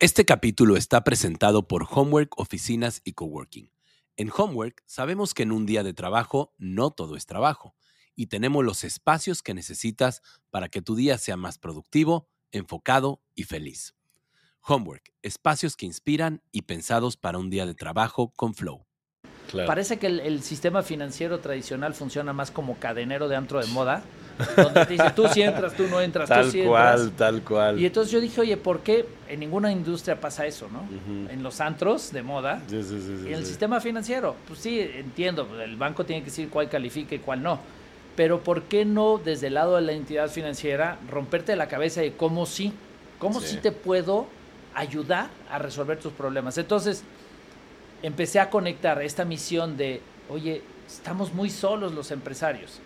[0.00, 3.72] Este capítulo está presentado por Homework Oficinas y Coworking.
[4.16, 7.74] En Homework sabemos que en un día de trabajo no todo es trabajo
[8.14, 13.42] y tenemos los espacios que necesitas para que tu día sea más productivo, enfocado y
[13.42, 13.96] feliz.
[14.60, 18.86] Homework, espacios que inspiran y pensados para un día de trabajo con flow.
[19.66, 24.04] Parece que el, sistema financiero tradicional funciona más como cadenero de antro de moda,
[24.56, 27.16] donde te dice, tú sí entras, tú no entras, tal tú sí cual, entras.
[27.16, 30.88] Tal cual, Y entonces yo dije, oye, ¿por qué en ninguna industria pasa eso, no?
[31.30, 34.36] En los antros de moda sí, sí, sí, y en el sistema financiero.
[34.46, 37.58] Pues sí, entiendo, el banco tiene que decir cuál califica y cuál no.
[38.16, 42.12] Pero ¿por qué no desde el lado de la entidad financiera romperte la cabeza de
[42.14, 42.72] cómo sí,
[43.18, 44.26] cómo sí, te puedo
[44.74, 46.58] ayudar a resolver tus problemas?
[46.58, 47.04] Entonces,
[48.02, 52.80] empecé a conectar esta misión de, oye, estamos muy solos los empresarios.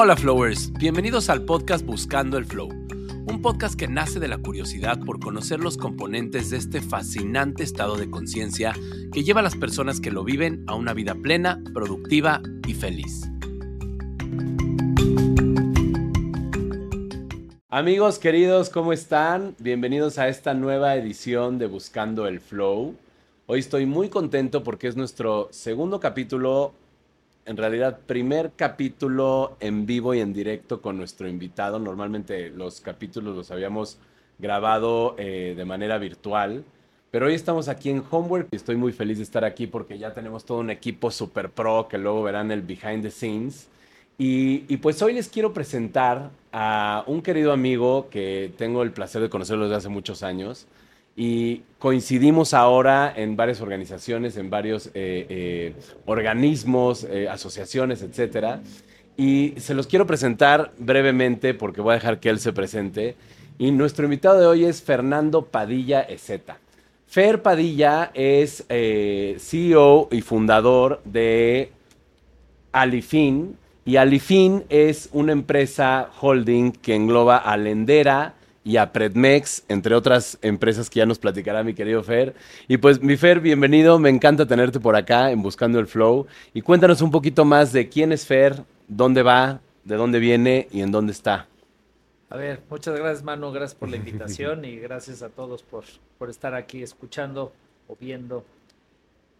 [0.00, 5.00] Hola Flowers, bienvenidos al podcast Buscando el Flow, un podcast que nace de la curiosidad
[5.04, 8.74] por conocer los componentes de este fascinante estado de conciencia
[9.12, 13.28] que lleva a las personas que lo viven a una vida plena, productiva y feliz.
[17.68, 19.56] Amigos queridos, ¿cómo están?
[19.58, 22.94] Bienvenidos a esta nueva edición de Buscando el Flow.
[23.46, 26.72] Hoy estoy muy contento porque es nuestro segundo capítulo,
[27.48, 31.78] en realidad primer capítulo en vivo y en directo con nuestro invitado.
[31.78, 33.96] Normalmente los capítulos los habíamos
[34.38, 36.62] grabado eh, de manera virtual,
[37.10, 40.12] pero hoy estamos aquí en Homework y estoy muy feliz de estar aquí porque ya
[40.12, 43.68] tenemos todo un equipo super pro que luego verán el behind the scenes.
[44.18, 49.30] Y, pues hoy les quiero presentar a un querido amigo que tengo el placer de
[49.30, 50.66] conocerlo desde hace muchos años
[51.20, 55.74] y coincidimos ahora en varias organizaciones, en varios eh, eh,
[56.06, 58.60] organismos, eh, asociaciones, etcétera.
[59.16, 63.16] Y se los quiero presentar brevemente porque voy a dejar que él se presente.
[63.58, 66.58] Y nuestro invitado de hoy es Fernando Padilla Ezeta.
[67.08, 71.72] Fer Padilla es CEO y fundador de
[72.70, 78.34] Alifin, y Alifin es una empresa holding que engloba a Lendera
[78.68, 82.34] y a Predmex, entre otras empresas que ya nos platicará mi querido Fer.
[82.68, 83.98] Y pues, mi Fer, bienvenido.
[83.98, 86.26] Me encanta tenerte por acá en Buscando el Flow.
[86.52, 90.82] Y cuéntanos un poquito más de quién es Fer, dónde va, de dónde viene y
[90.82, 91.46] en dónde está.
[92.28, 93.52] A ver, muchas gracias, Manu.
[93.52, 95.84] Gracias por la invitación y gracias a todos por,
[96.18, 97.54] por estar aquí escuchando
[97.86, 98.44] o viendo.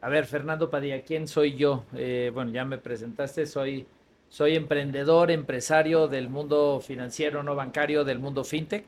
[0.01, 1.85] A ver, Fernando Padilla, ¿quién soy yo?
[1.95, 3.87] Eh, bueno, ya me presentaste, soy
[4.31, 8.85] soy emprendedor, empresario del mundo financiero, no bancario, del mundo fintech.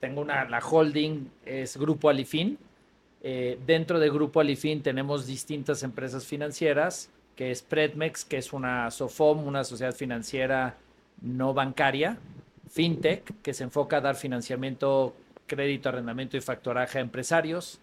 [0.00, 2.58] Tengo una, la holding es Grupo Alifin.
[3.22, 8.90] Eh, dentro de Grupo Alifin tenemos distintas empresas financieras, que es Predmex, que es una
[8.90, 10.76] SOFOM, una sociedad financiera
[11.20, 12.18] no bancaria.
[12.70, 15.16] Fintech, que se enfoca a dar financiamiento,
[15.46, 17.80] crédito, arrendamiento y factoraje a empresarios.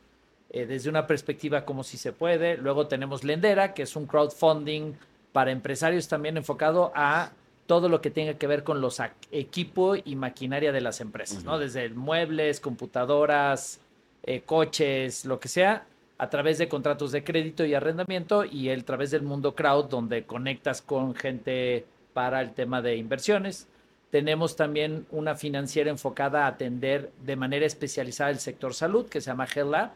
[0.52, 2.56] Eh, desde una perspectiva como si se puede.
[2.58, 4.94] Luego tenemos Lendera, que es un crowdfunding
[5.34, 7.32] para empresarios también enfocado a
[7.66, 11.58] todo lo que tenga que ver con los equipo y maquinaria de las empresas, ¿no?
[11.58, 13.80] Desde muebles, computadoras,
[14.24, 15.86] eh, coches, lo que sea,
[16.18, 20.24] a través de contratos de crédito y arrendamiento y a través del mundo crowd, donde
[20.24, 23.68] conectas con gente para el tema de inversiones.
[24.12, 29.28] Tenemos también una financiera enfocada a atender de manera especializada el sector salud, que se
[29.32, 29.92] llama Health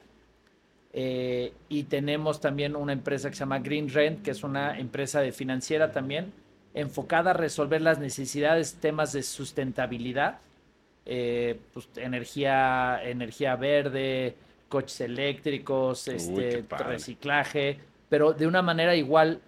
[0.91, 5.22] eh, y tenemos también una empresa que se llama Green Rent, que es una empresa
[5.22, 6.34] de financiera también,
[6.74, 10.40] enfocada a resolver las necesidades, temas de sustentabilidad,
[11.06, 14.35] eh, pues, energía, energía verde,
[14.68, 17.79] coches eléctricos, este, reciclaje,
[18.09, 19.41] pero de una manera igual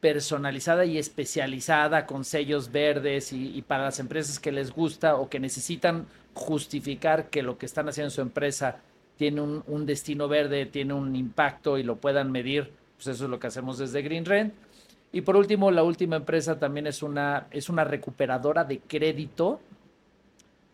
[0.00, 5.28] personalizada y especializada con sellos verdes y, y, para las empresas que les gusta o
[5.28, 8.80] que necesitan justificar que lo que están haciendo en su empresa
[9.20, 13.38] tiene un, destino verde, tiene un impacto y lo puedan medir, pues eso es lo
[13.38, 14.54] que hacemos desde Green Rent.
[15.12, 19.60] Y por último, la última empresa también es una, es una recuperadora de crédito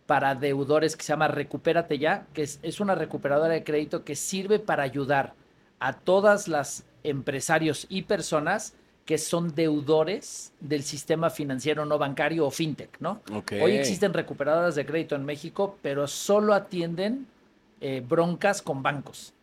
[0.05, 4.15] para deudores que se llama Recupérate Ya, que es, es una recuperadora de crédito que
[4.15, 5.33] sirve para ayudar
[5.79, 8.73] a todas las empresarios y personas
[9.07, 13.21] que son deudores del sistema financiero no bancario o fintech, ¿no?
[13.61, 17.25] Hoy existen recuperadoras de crédito en México, pero solo atienden
[17.79, 19.33] eh, broncas con bancos.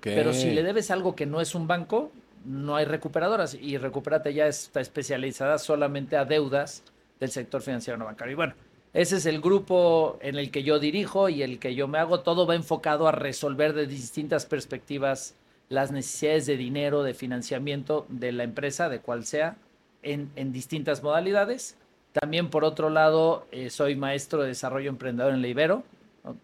[0.00, 2.10] Pero si le debes algo que no es un banco,
[2.44, 6.82] no hay recuperadoras y Recupérate ya está especializada solamente a deudas
[7.20, 8.32] del sector financiero no bancario.
[8.32, 8.54] Y bueno,
[8.92, 12.20] ese es el grupo en el que yo dirijo y el que yo me hago.
[12.20, 15.34] Todo va enfocado a resolver de distintas perspectivas
[15.68, 19.56] las necesidades de dinero, de financiamiento de la empresa, de cual sea,
[20.02, 21.76] en, en distintas modalidades.
[22.12, 25.84] También por otro lado, eh, soy maestro de desarrollo emprendedor en la Ibero.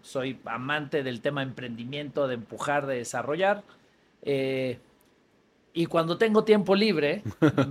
[0.01, 3.63] Soy amante del tema emprendimiento, de empujar, de desarrollar.
[4.23, 4.79] Eh,
[5.73, 7.23] y cuando tengo tiempo libre,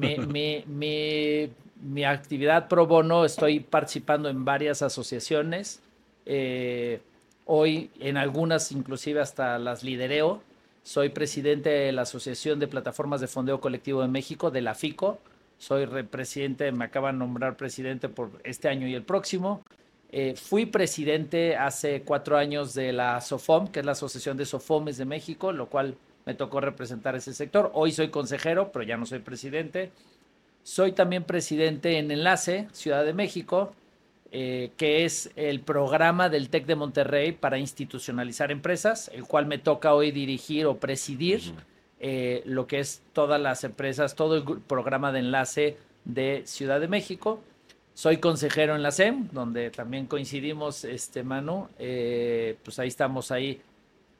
[0.69, 5.81] mi, actividad pro bono, estoy participando en varias asociaciones.
[6.25, 6.99] Eh,
[7.45, 10.41] hoy en algunas inclusive hasta las lidereo.
[10.83, 15.19] Soy presidente de la Asociación de Plataformas de Fondeo Colectivo de México, de la FICO.
[15.57, 19.63] Soy presidente, me acaban de nombrar presidente por este año y el próximo.
[20.11, 24.97] Eh, fui presidente hace cuatro años de la SOFOM, que es la Asociación de Sofomes
[24.97, 25.95] de México, lo cual
[26.27, 27.71] me tocó representar ese sector.
[27.73, 29.91] Hoy soy consejero, pero ya no soy presidente.
[30.61, 33.73] Soy también presidente en Enlace, Ciudad de México,
[34.33, 39.57] eh, que es el programa del TEC de Monterrey para institucionalizar empresas, el cual me
[39.57, 41.53] toca hoy dirigir o presidir
[42.01, 46.89] eh, lo que es todas las empresas, todo el programa de enlace de Ciudad de
[46.89, 47.41] México.
[47.93, 51.69] Soy consejero en la SEM, donde también coincidimos, este Manu.
[51.79, 53.61] Eh, pues ahí estamos ahí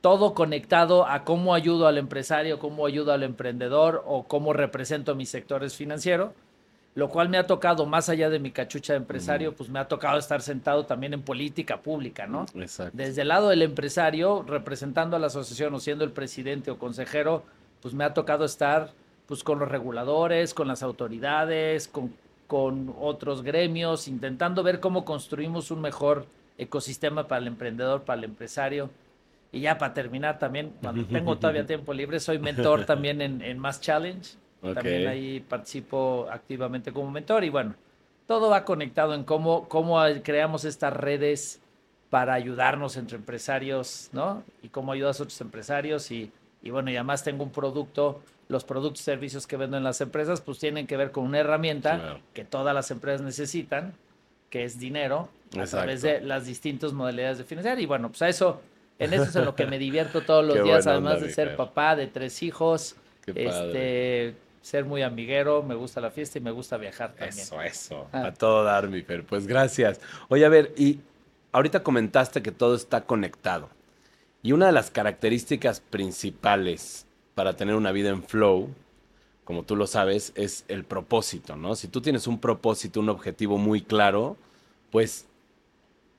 [0.01, 5.29] todo conectado a cómo ayudo al empresario, cómo ayudo al emprendedor o cómo represento mis
[5.29, 6.31] sectores financieros,
[6.95, 9.87] lo cual me ha tocado, más allá de mi cachucha de empresario, pues me ha
[9.87, 12.45] tocado estar sentado también en política pública, ¿no?
[12.55, 12.97] Exacto.
[12.97, 17.43] Desde el lado del empresario, representando a la asociación o siendo el presidente o consejero,
[17.81, 18.91] pues me ha tocado estar
[19.27, 22.13] pues con los reguladores, con las autoridades, con,
[22.47, 26.25] con otros gremios, intentando ver cómo construimos un mejor
[26.57, 28.89] ecosistema para el emprendedor, para el empresario
[29.51, 33.59] y ya para terminar también, cuando tengo todavía tiempo libre, soy mentor también en, en
[33.59, 34.29] Mass Challenge.
[34.61, 37.75] También ahí participo activamente como mentor y bueno,
[38.25, 41.61] todo va conectado en cómo, cómo creamos estas redes
[42.09, 44.43] para ayudarnos entre empresarios, ¿no?
[44.63, 48.63] Y cómo ayudas a otros empresarios y, y bueno, y además tengo un producto, los
[48.63, 52.19] productos y servicios que vendo en las empresas, pues tienen que ver con una herramienta
[52.33, 53.93] que todas las empresas necesitan,
[54.49, 57.79] que es dinero, a través de las distintas modalidades de financiar.
[57.79, 58.61] Y bueno, pues a eso
[58.99, 61.95] en eso es en lo que me divierto todos los días, además de ser papá
[61.95, 62.95] de tres hijos.
[63.25, 67.39] este, ser muy amiguero, me gusta la fiesta y me gusta viajar también.
[67.39, 68.07] Eso, eso.
[68.11, 68.27] Ah.
[68.27, 69.23] A todo dar, mi Fer.
[69.23, 69.99] Pues gracias.
[70.27, 70.99] Oye, a ver, y
[71.51, 73.69] ahorita comentaste que todo está conectado.
[74.43, 78.69] Y una de las características principales para tener una vida en flow,
[79.43, 81.75] como tú lo sabes, es el propósito, ¿no?
[81.75, 84.35] Si tú tienes un propósito, un objetivo muy claro,
[84.91, 85.26] pues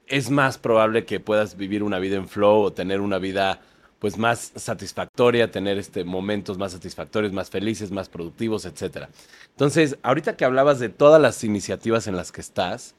[0.08, 3.60] es más probable que puedas vivir una vida en flow o tener una vida
[3.99, 9.08] pues más satisfactoria, tener este momentos más satisfactorios, más felices, más productivos, etcétera.
[9.50, 12.94] Entonces, ahorita que hablabas de todas las iniciativas en las que estás,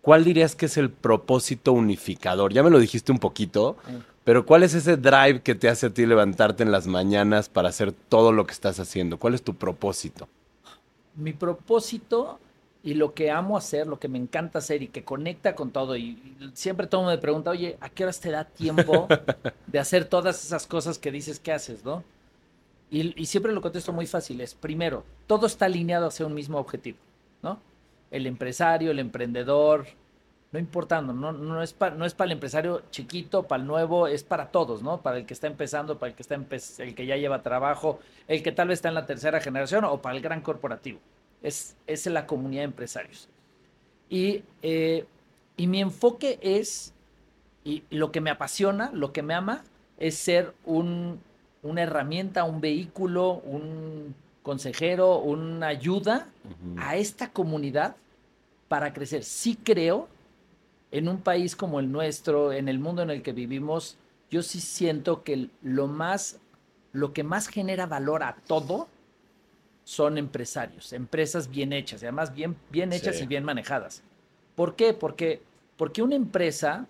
[0.00, 2.54] ¿cuál dirías que es el propósito unificador?
[2.54, 3.76] Ya me lo dijiste un poquito,
[4.24, 7.68] pero ¿cuál es ese drive que te hace a ti levantarte en las mañanas para
[7.68, 9.18] hacer todo lo que estás haciendo?
[9.18, 10.26] ¿Cuál es tu propósito?
[11.16, 12.38] Mi propósito
[12.82, 15.96] y lo que amo hacer, lo que me encanta hacer y que conecta con todo.
[15.96, 19.06] Y, siempre todo me pregunta, oye, ¿a qué horas te da tiempo
[19.66, 22.02] de hacer todas esas cosas que dices que haces, no?
[22.90, 26.98] Y, siempre lo contesto muy fácil, es primero, todo está alineado hacia un mismo objetivo,
[27.42, 27.60] ¿no?
[28.10, 29.86] El empresario, el emprendedor,
[30.50, 34.08] no importando, no, no es para no es para el empresario chiquito, para el nuevo,
[34.08, 35.02] es para todos, ¿no?
[35.02, 38.42] Para el que está empezando, para el que está el que ya lleva trabajo, el
[38.42, 40.98] que tal vez está en la tercera generación o para el gran corporativo
[41.42, 43.28] es, es la comunidad de empresarios.
[44.08, 45.06] Y, eh,
[45.56, 46.92] y mi enfoque es,
[47.64, 49.64] y lo que me apasiona, lo que me ama,
[49.98, 51.20] es ser un,
[51.62, 56.28] una herramienta, un vehículo, un consejero, una ayuda
[56.78, 57.96] a esta comunidad
[58.68, 59.22] para crecer.
[59.22, 60.08] Sí creo,
[60.90, 63.96] en un país como el nuestro, en el mundo en el que vivimos,
[64.30, 66.38] yo sí siento que lo más,
[66.92, 68.88] lo que más genera valor a todo
[69.90, 74.04] son empresarios, empresas bien hechas, y además bien, bien hechas y bien manejadas.
[74.54, 74.94] ¿Por qué?
[74.94, 75.42] Porque,
[75.76, 76.86] porque una empresa,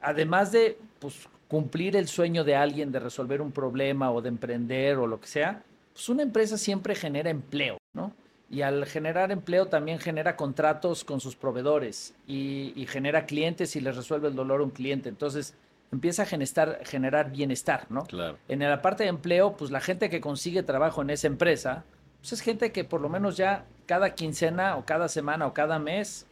[0.00, 4.96] además de pues, cumplir el sueño de alguien de resolver un problema o de emprender
[4.98, 8.12] o lo que sea, pues una empresa siempre genera empleo, ¿no?
[8.48, 13.96] Y al generar empleo también genera contratos con sus proveedores y, genera clientes y les
[13.96, 15.08] resuelve el dolor a un cliente.
[15.08, 15.56] Entonces
[15.90, 18.04] empieza a generar, generar bienestar, ¿no?
[18.04, 18.38] Claro.
[18.46, 21.84] En la parte de empleo, pues la gente que consigue trabajo en esa empresa,
[22.26, 25.78] pues es gente que por lo menos ya cada quincena o cada semana o cada
[25.78, 26.26] mes,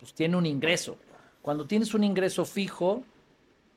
[0.00, 0.96] pues tiene un ingreso.
[1.40, 3.04] Cuando tienes un ingreso fijo,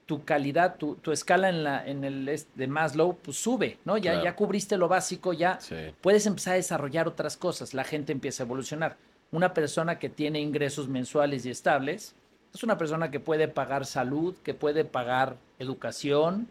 [0.08, 4.00] tu calidad, tu, escala en, la, en el de Maslow, pues sube, ¿no?
[4.00, 5.60] Ya, ya cubriste lo básico, ya
[6.02, 8.98] puedes empezar a desarrollar otras cosas, la gente empieza a evolucionar.
[9.32, 12.16] Una persona que tiene ingresos mensuales y estables
[12.52, 16.50] es una persona que puede pagar salud, que puede pagar educación,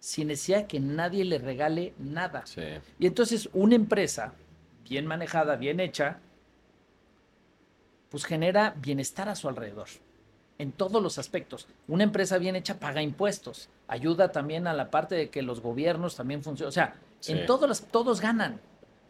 [0.00, 2.44] sin necesidad de que nadie le regale nada.
[2.98, 4.34] Y entonces una empresa
[4.90, 6.18] bien manejada, bien hecha,
[8.10, 9.86] pues genera bienestar a su alrededor,
[10.58, 11.68] en todos los aspectos.
[11.86, 16.16] Una empresa bien hecha paga impuestos, ayuda también a la parte de que los gobiernos
[16.16, 16.96] también funcionen, o sea,
[17.28, 18.60] en todos los, todos ganan,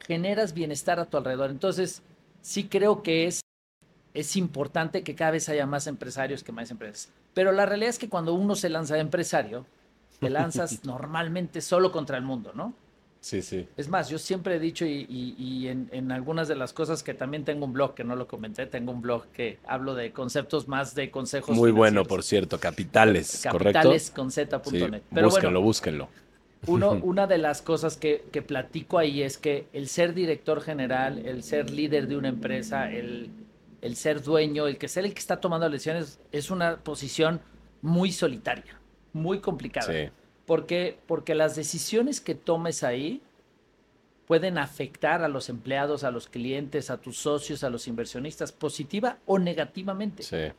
[0.06, 1.50] generas bienestar a tu alrededor.
[1.50, 2.02] Entonces,
[2.42, 3.40] sí creo que es,
[4.12, 7.10] es importante que cada vez haya más empresarios que más empresas.
[7.32, 9.64] Pero la realidad es que cuando uno se lanza de empresario,
[10.18, 12.74] te lanzas normalmente solo contra el mundo, ¿no?
[13.20, 13.68] Sí, sí.
[13.76, 17.66] Es más, yo siempre he dicho y, en, algunas de las cosas que también tengo
[17.66, 21.10] un blog, que no lo comenté, tengo un blog que hablo de conceptos más de
[21.10, 21.54] consejos.
[21.54, 25.02] Muy bueno, por cierto, capitales, capitales con z.net.
[25.12, 26.08] Pero búsquenlo, búsquenlo.
[26.66, 31.18] Uno, una de las cosas que, que, platico ahí es que el ser director general,
[31.26, 33.30] el ser líder de una empresa, el,
[33.82, 37.42] el ser dueño, el que ser el que está tomando decisiones, es una posición
[37.82, 38.80] muy solitaria,
[39.12, 39.92] muy complicada.
[39.92, 40.10] Sí.
[40.46, 43.22] Porque, porque las decisiones que tomes ahí
[44.26, 49.18] pueden afectar a los empleados, a los clientes, a tus socios, a los inversionistas, positiva
[49.26, 50.22] o negativamente.
[50.22, 50.52] Sí.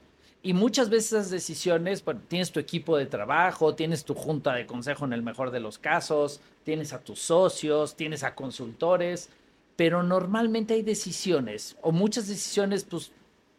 [0.44, 4.66] Y muchas veces esas decisiones, bueno, tienes tu equipo de trabajo, tienes tu junta de
[4.66, 9.30] consejo en el mejor de los casos, tienes a tus socios, tienes a consultores,
[9.76, 13.12] pero normalmente hay decisiones, o muchas decisiones, pues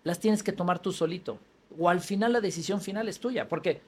[0.03, 1.39] las tienes que tomar tú solito,
[1.79, 3.81] o al final la decisión final es tuya, porque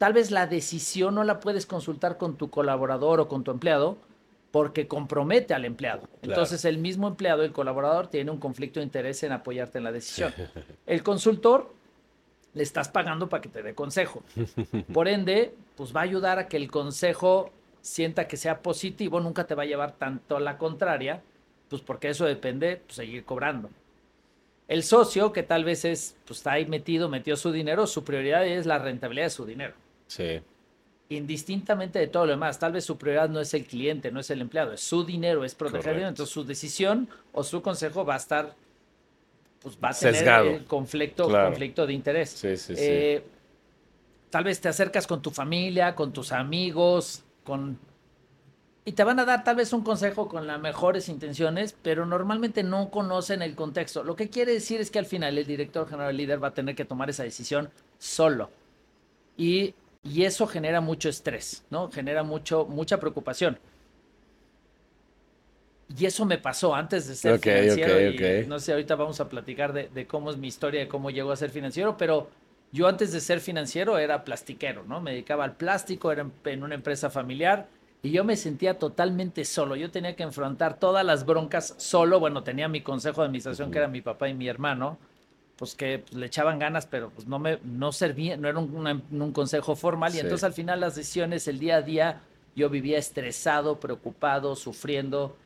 [0.00, 3.98] tal vez la decisión no la puedes consultar con tu colaborador o con tu empleado,
[4.50, 6.08] porque compromete al empleado.
[6.22, 9.92] Entonces el mismo empleado, el colaborador, tiene un conflicto de interés en apoyarte en la
[9.92, 10.32] decisión.
[10.86, 11.74] El consultor
[12.54, 14.22] le estás pagando para que te dé consejo.
[14.94, 17.52] Por ende, pues va a ayudar a que el consejo
[17.82, 21.22] sienta que sea positivo, nunca te va a llevar tanto a la contraria,
[21.68, 23.68] pues porque eso depende pues, seguir cobrando.
[24.66, 28.46] El socio, que tal vez es, pues está ahí metido, metió su dinero, su prioridad
[28.46, 29.74] es la rentabilidad de su dinero.
[30.10, 30.40] Sí.
[31.08, 34.30] Indistintamente de todo lo demás, tal vez su prioridad no es el cliente, no es
[34.30, 36.08] el empleado, es su dinero, es proteger dinero.
[36.08, 38.54] Entonces su decisión o su consejo va a estar,
[39.62, 42.30] pues va a tener conflicto, conflicto de interés.
[42.30, 43.24] Sí, sí, eh,
[44.30, 47.78] tal vez te acercas con tu familia, con tus amigos, con
[48.84, 52.62] y te van a dar tal vez un consejo con las mejores intenciones, pero normalmente
[52.62, 54.02] no conocen el contexto.
[54.02, 56.74] Lo que quiere decir es que al final el director general líder va a tener
[56.74, 58.50] que tomar esa decisión solo.
[59.36, 61.90] Y, y eso genera mucho estrés, ¿no?
[61.90, 63.58] Genera mucho, mucha preocupación.
[65.98, 68.48] Y eso me pasó antes de ser financiero.
[68.48, 71.32] no sé, ahorita vamos a platicar de, de, cómo es mi historia, de cómo llegó
[71.32, 72.30] a ser financiero, pero
[72.72, 75.00] yo antes de ser financiero era plastiquero, ¿no?
[75.00, 77.68] Me dedicaba al plástico, era en una empresa familiar
[78.02, 79.76] y yo me sentía totalmente solo.
[79.76, 82.20] Yo tenía que enfrentar todas las broncas solo.
[82.20, 84.98] Bueno, tenía mi consejo de administración, que era mi papá y mi hermano,
[85.60, 89.32] pues que pues, le echaban ganas, pero pues no me no servía, no era un,
[89.32, 90.14] consejo formal.
[90.14, 92.22] Y entonces al final las decisiones, el día a día,
[92.56, 95.36] yo vivía estresado, preocupado, sufriendo.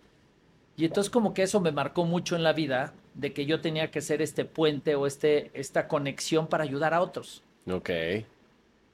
[0.77, 3.91] Y entonces como que eso me marcó mucho en la vida, de que yo tenía
[3.91, 7.43] que ser este puente o este, esta conexión para ayudar a otros.
[7.69, 7.91] Ok.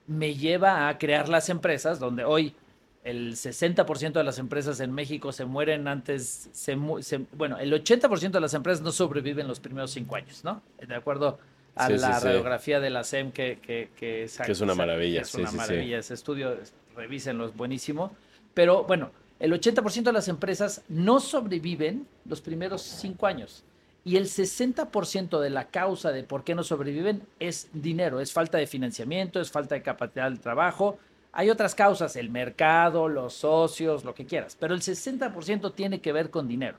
[0.06, 2.54] Me lleva a crear las empresas donde hoy
[3.02, 8.40] el 60% de las empresas en México se mueren antes, se, bueno, el 80% de
[8.40, 10.62] las empresas no sobreviven los primeros cinco años, ¿no?
[10.87, 11.38] De acuerdo
[11.76, 15.23] a la radiografía de la SEM que, que, que, es una maravilla.
[15.23, 16.59] es una maravilla, ese estudio,
[16.95, 18.14] revísenlo, es buenísimo.
[18.52, 23.64] Pero bueno, el 80% de las empresas no sobreviven los primeros cinco años.
[24.04, 28.59] Y el 60% de la causa de por qué no sobreviven es dinero, es falta
[28.59, 30.99] de financiamiento, es falta de capacidad de trabajo,
[31.32, 36.12] hay otras causas, el mercado, los socios, lo que quieras, pero el 60% tiene que
[36.12, 36.78] ver con dinero.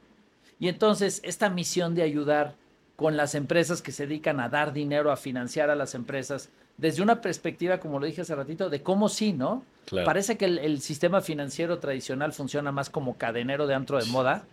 [0.59, 2.55] Y entonces esta misión de ayudar
[2.95, 7.01] con las empresas que se dedican a dar dinero, a financiar a las empresas, desde
[7.01, 9.63] una perspectiva, como lo dije hace ratito, de cómo sí, ¿no?
[10.05, 14.43] Parece que el, sistema financiero tradicional funciona más como cadenero de antro de moda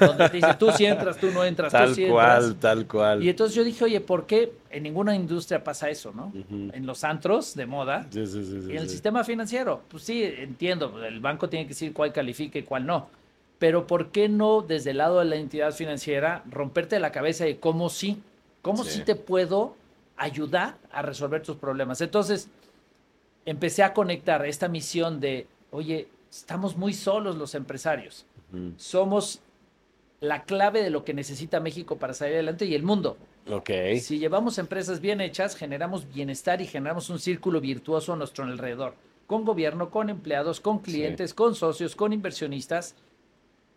[0.00, 2.60] donde te dice, tú sí entras, tú no entras, tal tú sí cual, entras.
[2.60, 6.32] Tal cual, Y entonces yo dije, oye, ¿por qué en ninguna industria pasa eso, no?
[6.50, 9.82] En los antros de moda sí, sí, sí, y en el sistema financiero.
[9.88, 13.08] Pues sí, entiendo, el banco tiene que decir cuál califica y cuál no.
[13.58, 17.58] Pero ¿por qué no desde el lado de la entidad financiera romperte la cabeza de
[17.58, 18.20] cómo sí,
[18.62, 19.76] cómo sí, te puedo
[20.16, 22.00] ayudar a resolver tus problemas?
[22.00, 22.48] Entonces,
[23.46, 28.26] empecé a conectar esta misión de, oye, estamos muy solos los empresarios.
[28.76, 29.40] Somos
[30.20, 33.16] la clave de lo que necesita México para salir adelante y el mundo.
[33.50, 33.70] Ok.
[34.00, 38.94] Si llevamos empresas bien hechas, generamos bienestar y generamos un círculo virtuoso a nuestro alrededor,
[39.26, 42.94] con gobierno, con empleados, con clientes, con socios, con inversionistas.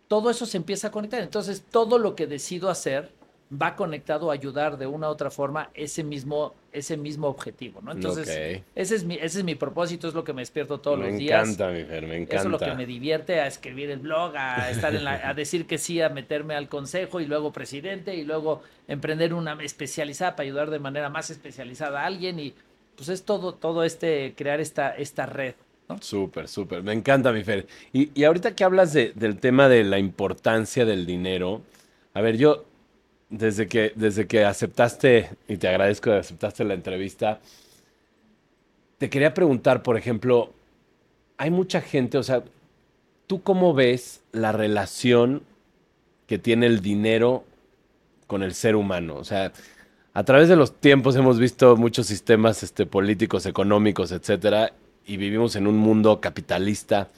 [0.08, 1.22] Todo eso se empieza a conectar.
[1.22, 3.12] Entonces, todo lo que decido hacer
[3.52, 7.90] va conectado a ayudar de una u otra forma ese mismo, ese mismo objetivo, ¿no?
[7.90, 8.28] Entonces,
[8.76, 11.18] ese, es mi, ese es mi propósito, es lo que me despierto todos me los
[11.18, 11.48] días.
[11.48, 12.36] encanta, mi Fer, me encanta.
[12.36, 15.34] Eso es lo que me divierte a escribir el blog, a estar en la, a
[15.34, 20.36] decir que sí, a meterme al consejo y luego presidente y luego emprender una especializada
[20.36, 22.54] para ayudar de manera más especializada a alguien y
[22.96, 25.54] pues es todo, todo este, crear esta, esta red.
[25.88, 26.00] ¿no?
[26.00, 26.84] Súper, súper.
[26.84, 27.66] Me encanta, mi Fer.
[27.92, 31.62] Y, y ahorita que hablas de- del tema de la importancia del dinero,
[32.14, 32.64] a ver, yo,
[33.30, 37.40] desde que, desde que aceptaste, y te agradezco que aceptaste la entrevista,
[38.98, 40.52] te quería preguntar, por ejemplo,
[41.38, 42.42] hay mucha gente, o sea,
[43.26, 45.42] ¿tú cómo ves la relación
[46.26, 47.44] que tiene el dinero
[48.26, 49.16] con el ser humano?
[49.16, 49.52] O sea,
[50.14, 54.74] a través de los tiempos hemos visto muchos sistemas este, políticos, económicos, etcétera,
[55.06, 57.08] y vivimos en un mundo capitalista,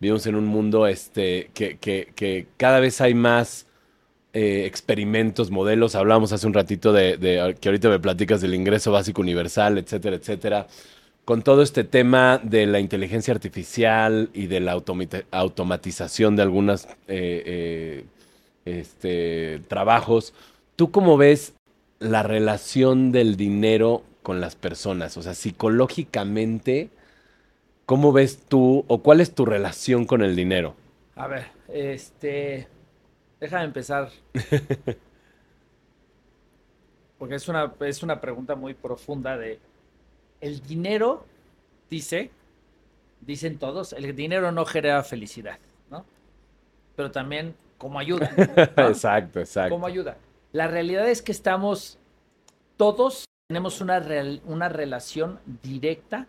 [0.00, 3.67] vivimos en un mundo este, que, que- que cada vez hay más
[4.32, 5.94] eh, experimentos, modelos.
[5.94, 10.16] Hablábamos hace un ratito de, de- que ahorita me platicas del ingreso básico universal, etcétera,
[10.16, 10.66] etcétera.
[11.24, 14.72] Con todo este tema de la inteligencia artificial y de la
[15.30, 16.88] automatización de algunos
[18.64, 20.34] este, trabajos,
[20.76, 21.54] ¿tú cómo ves
[21.98, 25.16] la relación del dinero con las personas?
[25.16, 26.88] O sea, psicológicamente,
[27.86, 30.74] ¿cómo ves tú o cuál es tu relación con el dinero?
[31.16, 32.68] A ver, este,
[33.40, 34.10] déjame empezar.
[37.18, 39.58] Porque es una, es una pregunta muy profunda de,
[40.40, 41.24] el dinero,
[41.90, 42.30] dice,
[43.20, 45.58] dicen todos, el dinero no genera felicidad,
[45.90, 46.04] ¿no?
[46.94, 48.30] Pero también como ayuda.
[48.36, 48.44] ¿no?
[48.88, 49.74] Exacto, exacto.
[49.74, 50.16] ¿Cómo ayuda?
[50.52, 51.98] La realidad es que estamos,
[52.76, 56.26] todos tenemos una, real- una relación directa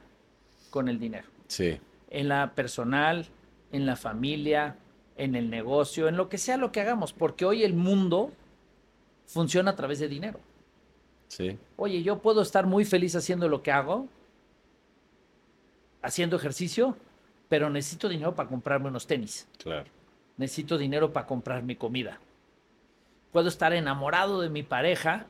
[0.72, 1.28] con el dinero.
[1.48, 3.28] Sí, En la personal,
[3.72, 4.76] en la familia,
[5.20, 8.32] en el negocio, en lo que sea lo que hagamos, porque hoy el mundo
[9.28, 10.40] funciona a través de dinero.
[11.28, 14.08] sí, Oye, yo puedo estar muy feliz haciendo lo que hago,
[16.02, 16.96] haciendo ejercicio,
[17.50, 19.90] pero necesito dinero para comprarme unos tenis claro.
[20.38, 22.20] necesito dinero para comprar mi comida.
[23.32, 25.28] Puedo estar enamorado de mi pareja,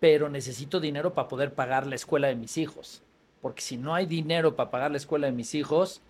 [0.00, 3.02] pero necesito dinero para poder pagar la escuela de mis hijos.
[3.40, 6.02] Porque si no hay dinero para pagar la escuela de mis hijos,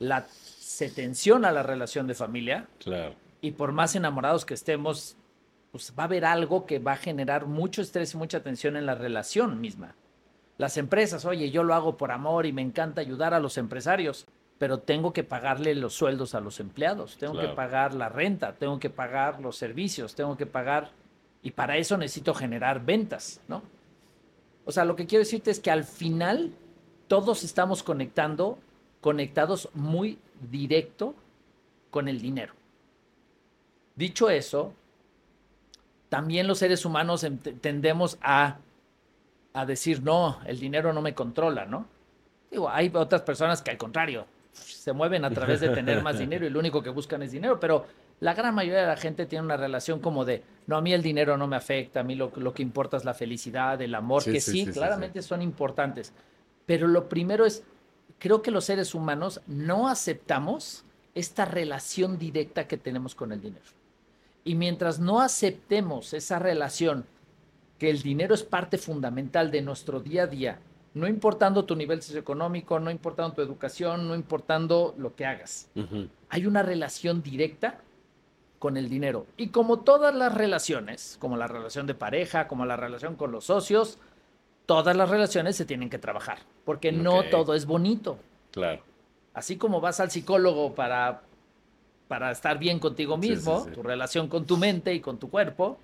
[0.00, 3.14] la, se tensiona la relación de familia Claro.
[3.40, 5.14] y por más enamorados que estemos,
[5.70, 8.86] pues va a haber algo que va a generar mucho estrés y mucha tensión en
[8.86, 9.94] la relación misma.
[10.58, 14.26] Las empresas, oye, yo lo hago por amor y me encanta ayudar a los empresarios,
[14.58, 17.48] pero tengo que pagarle los sueldos a los empleados, tengo Claro.
[17.50, 20.90] que pagar la renta, tengo que pagar los servicios, tengo que pagar,
[21.42, 23.62] y para eso necesito generar ventas, ¿no?
[24.66, 26.52] O sea, lo que quiero decirte es que al final
[27.08, 28.58] todos estamos conectando,
[29.00, 30.18] conectados muy
[30.50, 31.14] directo
[31.90, 32.54] con el dinero.
[33.96, 34.72] Dicho eso,
[36.08, 38.58] también los seres humanos em- tendemos a,
[39.52, 41.86] a decir, no, el dinero no me controla, ¿no?
[42.50, 46.46] Digo, hay otras personas que al contrario, se mueven a través de tener más dinero
[46.46, 47.86] y lo único que buscan es dinero, pero
[48.20, 51.02] la gran mayoría de la gente tiene una relación como de, no, a mí el
[51.02, 54.22] dinero no me afecta, a mí lo, lo que importa es la felicidad, el amor,
[54.22, 56.12] Sí, que sí, sí, sí, sí, claramente son importantes,
[56.66, 57.62] pero lo primero es,
[58.20, 63.64] creo que los seres humanos no aceptamos esta relación directa que tenemos con el dinero.
[64.44, 67.04] Y mientras no aceptemos esa relación,
[67.78, 70.58] que el dinero es parte fundamental de nuestro día a día,
[70.92, 75.68] no importando tu nivel socioeconómico, no importando tu educación, no importando lo que hagas,
[76.28, 77.80] hay una relación directa
[78.58, 79.26] con el dinero.
[79.38, 83.46] Y como todas las relaciones, como la relación de pareja, como la relación con los
[83.46, 83.98] socios,
[84.70, 88.20] todas las relaciones se tienen que trabajar, porque no todo es bonito.
[88.52, 88.80] Claro.
[89.34, 91.22] Así como vas al psicólogo para,
[92.06, 93.72] para estar bien contigo Sí, sí, mismo, sí.
[93.72, 95.76] tu relación con tu mente y con tu cuerpo,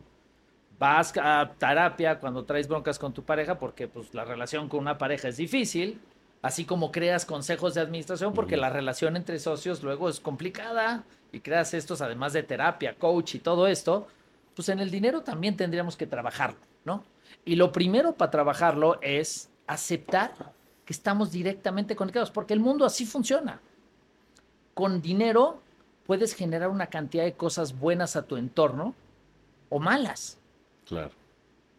[0.79, 4.96] vas a terapia cuando traes broncas con tu pareja, porque pues, la relación con una
[4.99, 6.01] pareja es difícil,
[6.40, 11.40] así como creas consejos de administración, porque la relación entre socios luego es complicada y
[11.40, 14.07] creas estos, además de terapia, coach y todo esto,
[14.55, 17.03] pues en el dinero también tendríamos que trabajarlo, ¿no?
[17.44, 20.33] Y lo primero para trabajarlo es aceptar
[20.85, 23.61] que estamos directamente conectados, porque el mundo así funciona.
[24.75, 25.61] Con dinero
[26.07, 28.94] puedes generar una cantidad de cosas buenas a tu entorno
[29.68, 30.38] o malas,
[30.87, 31.11] Claro.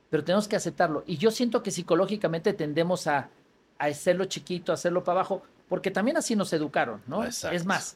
[0.09, 1.03] pero tenemos que aceptarlo.
[1.05, 3.29] Y yo siento que psicológicamente tendemos a,
[3.79, 7.23] a hacerlo chiquito, a hacerlo para abajo, porque también así nos educaron, ¿no?
[7.23, 7.55] Exacto.
[7.55, 7.95] Es más,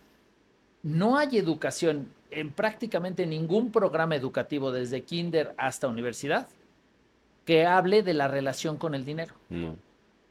[0.84, 6.48] no hay educación en prácticamente ningún programa educativo, desde kinder hasta universidad,
[7.46, 9.34] que hable de la relación con el dinero.
[9.50, 9.76] No.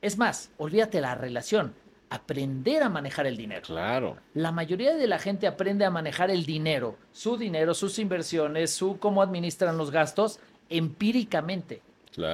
[0.01, 1.75] Es más, olvídate la relación.
[2.11, 3.63] aprender a manejar el dinero.
[3.63, 4.17] Claro.
[4.35, 8.99] La mayoría de la gente aprende a manejar el dinero, su dinero, sus inversiones, su
[8.99, 11.83] cómo administran los gastos empíricamente.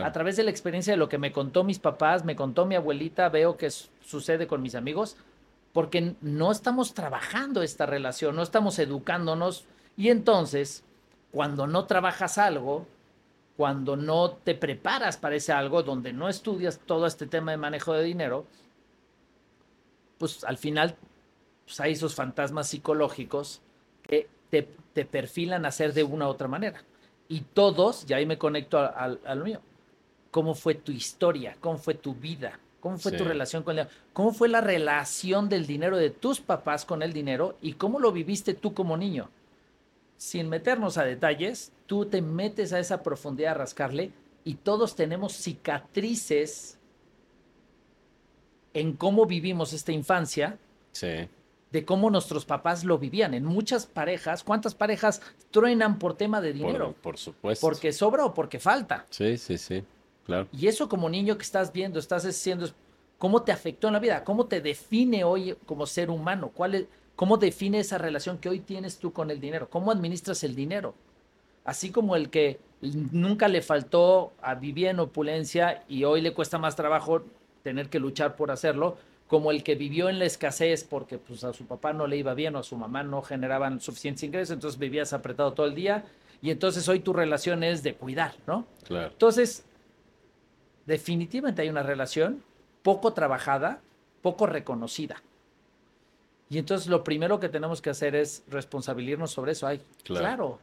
[0.03, 2.75] A través de la experiencia de lo que me contó mis papás, me contó mi
[2.75, 5.17] abuelita, veo que sucede con mis amigos,
[5.75, 10.83] porque no estamos trabajando esta relación, no estamos educándonos y entonces
[11.31, 12.87] cuando no trabajas algo,
[13.57, 17.93] cuando no te preparas para ese algo, donde no estudias todo este tema de manejo
[17.95, 18.47] de dinero,
[20.19, 20.97] pues al final
[21.65, 23.63] pues, hay esos fantasmas psicológicos
[24.03, 24.63] que te,
[25.05, 26.83] perfilan a hacer de una u otra manera.
[27.29, 29.61] Y todos, y ahí me conecto a, lo mío,
[30.31, 31.57] ¿cómo fue tu historia?
[31.61, 32.61] ¿Cómo fue tu vida?
[32.81, 34.03] ¿Cómo fue tu relación con el dinero?
[34.13, 38.13] ¿Cómo fue la relación del dinero de tus papás con el dinero y cómo lo
[38.13, 39.29] viviste tú como niño?
[40.17, 44.13] Sin meternos a detalles, tú te metes a esa profundidad a rascarle
[44.45, 46.79] y todos tenemos cicatrices
[48.73, 50.59] en cómo vivimos esta infancia.
[51.73, 53.35] De cómo nuestros papás lo vivían.
[53.35, 56.95] En muchas parejas, ¿cuántas parejas truenan por tema de dinero?
[57.03, 57.67] Por, supuesto.
[57.67, 59.05] Porque sobra o porque falta.
[59.11, 59.83] Sí, sí, sí.
[60.25, 60.49] Claro.
[60.53, 62.69] Y eso como niño que estás viendo, estás haciendo,
[63.19, 64.25] ¿cómo te afectó en la vida?
[64.25, 66.51] ¿Cómo te define hoy como ser humano?
[66.55, 69.69] ¿Cuál es, ¿Cómo define esa relación que hoy tienes tú con el dinero?
[69.71, 70.95] ¿Cómo administras el dinero?
[71.65, 76.59] Así como el que nunca le faltó a vivir en opulencia y hoy le cuesta
[76.59, 77.23] más trabajo
[77.63, 81.53] tener que luchar por hacerlo, como el que vivió en la escasez porque pues, a
[81.53, 84.79] su papá no le iba bien o a su mamá no generaban suficientes ingresos, entonces
[84.79, 86.05] vivías apretado todo el día
[86.43, 88.67] y entonces hoy tu relación es de cuidar, ¿no?
[88.85, 89.09] Claro.
[89.09, 89.65] Entonces,
[90.85, 92.45] definitivamente hay una relación
[92.83, 93.81] poco trabajada,
[94.23, 95.21] poco reconocida.
[96.49, 99.67] Y entonces lo primero que tenemos que hacer es responsabilizarnos sobre eso.
[99.67, 100.61] Ay, claro.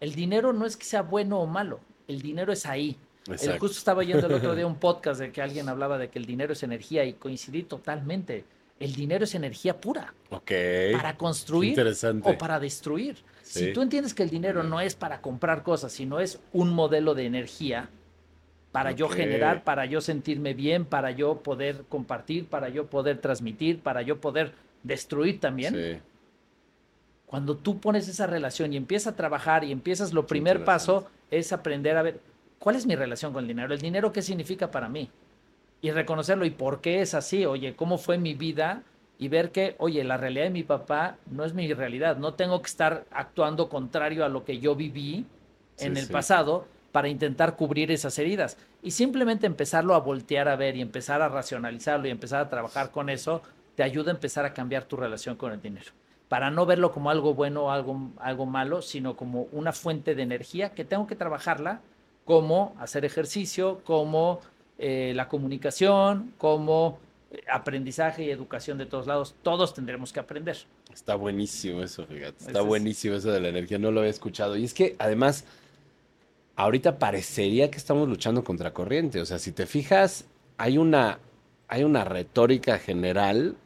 [0.00, 2.96] el dinero no es que sea bueno o malo, el dinero es ahí.
[3.28, 6.18] El, justo estaba yendo el otro día un podcast de que alguien hablaba de que
[6.18, 8.44] el dinero es energía y coincidí totalmente.
[8.80, 10.12] El dinero es energía pura.
[10.30, 10.50] Ok.
[10.92, 11.80] Para construir
[12.24, 13.18] o para destruir.
[13.42, 17.14] Si tú entiendes que el dinero no es para comprar cosas, sino es un modelo
[17.14, 17.90] de energía
[18.72, 23.80] para yo generar, para yo sentirme bien, para yo poder compartir, para yo poder transmitir,
[23.80, 25.74] para yo poder destruir también.
[25.74, 25.98] Sí.
[27.26, 31.52] Cuando tú pones esa relación y empiezas a trabajar y empiezas, lo primer paso es
[31.52, 32.20] aprender a ver,
[32.62, 33.74] ¿Cuál es mi relación con el dinero?
[33.74, 35.10] ¿El dinero qué significa para mí?
[35.80, 37.44] Y reconocerlo y por qué es así.
[37.44, 38.84] Oye, ¿cómo fue mi vida?
[39.18, 42.18] Y ver que, oye, la realidad de mi papá no es mi realidad.
[42.18, 45.26] No tengo que estar actuando contrario a lo que yo viví
[45.78, 48.56] en el pasado para intentar cubrir esas heridas.
[48.80, 52.92] Y simplemente empezarlo a voltear a ver y empezar a racionalizarlo y empezar a trabajar
[52.92, 53.42] con eso,
[53.74, 55.92] te ayuda a empezar a cambiar tu relación con el dinero.
[56.28, 60.22] Para no verlo como algo bueno o algo, algo malo, sino como una fuente de
[60.22, 61.80] energía que tengo que trabajarla
[62.24, 64.40] como hacer ejercicio, como
[64.78, 66.98] eh, la comunicación, como
[67.30, 69.34] eh, aprendizaje y educación de todos lados.
[69.42, 70.56] Todos tendremos que aprender.
[70.92, 72.44] Está buenísimo eso, fíjate.
[72.44, 73.78] Está buenísimo eso de la energía.
[73.78, 74.56] No lo había escuchado.
[74.56, 75.44] Y es que además,
[76.56, 79.20] ahorita parecería que estamos luchando contra corriente.
[79.20, 81.18] O sea, si te fijas, hay una,
[81.68, 83.56] hay una retórica general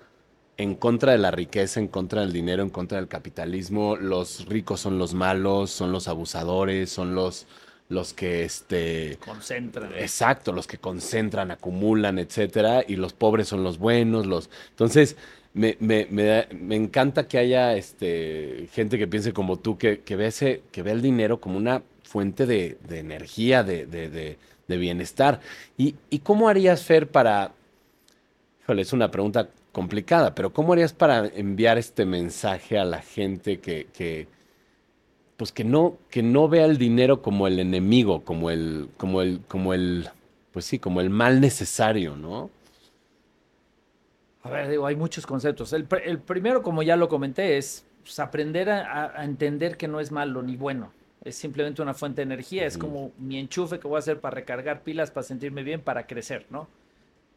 [0.57, 3.97] en contra de la riqueza, en contra del dinero, en contra del capitalismo.
[3.97, 7.47] Los ricos son los malos, son los abusadores, son los
[7.88, 9.92] los que este concentran.
[9.95, 15.16] Exacto, los que concentran, acumulan, etcétera, y los pobres son los buenos, los entonces
[15.55, 20.16] me, me, me, me encanta que haya este gente que piense como tú, que, que
[20.16, 24.37] ve ese, que ve el dinero como una fuente de, de energía, de, de,
[24.69, 25.40] de, bienestar.
[25.79, 27.53] ¿Y, ¿Y cómo harías, Fer, para.
[28.62, 33.61] Híjole, es una pregunta complicada, pero ¿cómo harías para enviar este mensaje a la gente
[33.61, 34.27] que, que
[35.37, 39.43] pues que no, que no vea el dinero como el enemigo, como el, como el,
[39.47, 40.09] como el,
[40.51, 42.49] pues sí, como el mal necesario, ¿no?
[44.45, 45.75] A ver, digo, hay muchos conceptos.
[45.75, 50.43] El, primero, como ya lo comenté, es pues, aprender a, entender que no es malo
[50.43, 50.91] ni bueno.
[51.23, 52.65] Es simplemente una fuente de energía.
[52.65, 56.07] Es como mi enchufe que voy a hacer para recargar pilas, para sentirme bien, para
[56.07, 56.67] crecer, ¿no?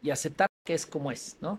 [0.02, 1.58] Y aceptar que es como es, ¿no?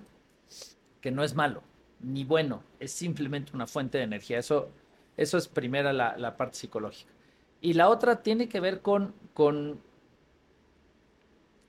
[1.01, 1.63] Que no es malo
[1.99, 2.63] ni bueno.
[2.79, 4.39] Es simplemente una fuente de energía.
[4.39, 4.69] Eso
[5.17, 7.11] eso es primera la, parte psicológica.
[7.61, 9.79] Y la otra tiene que ver con, con,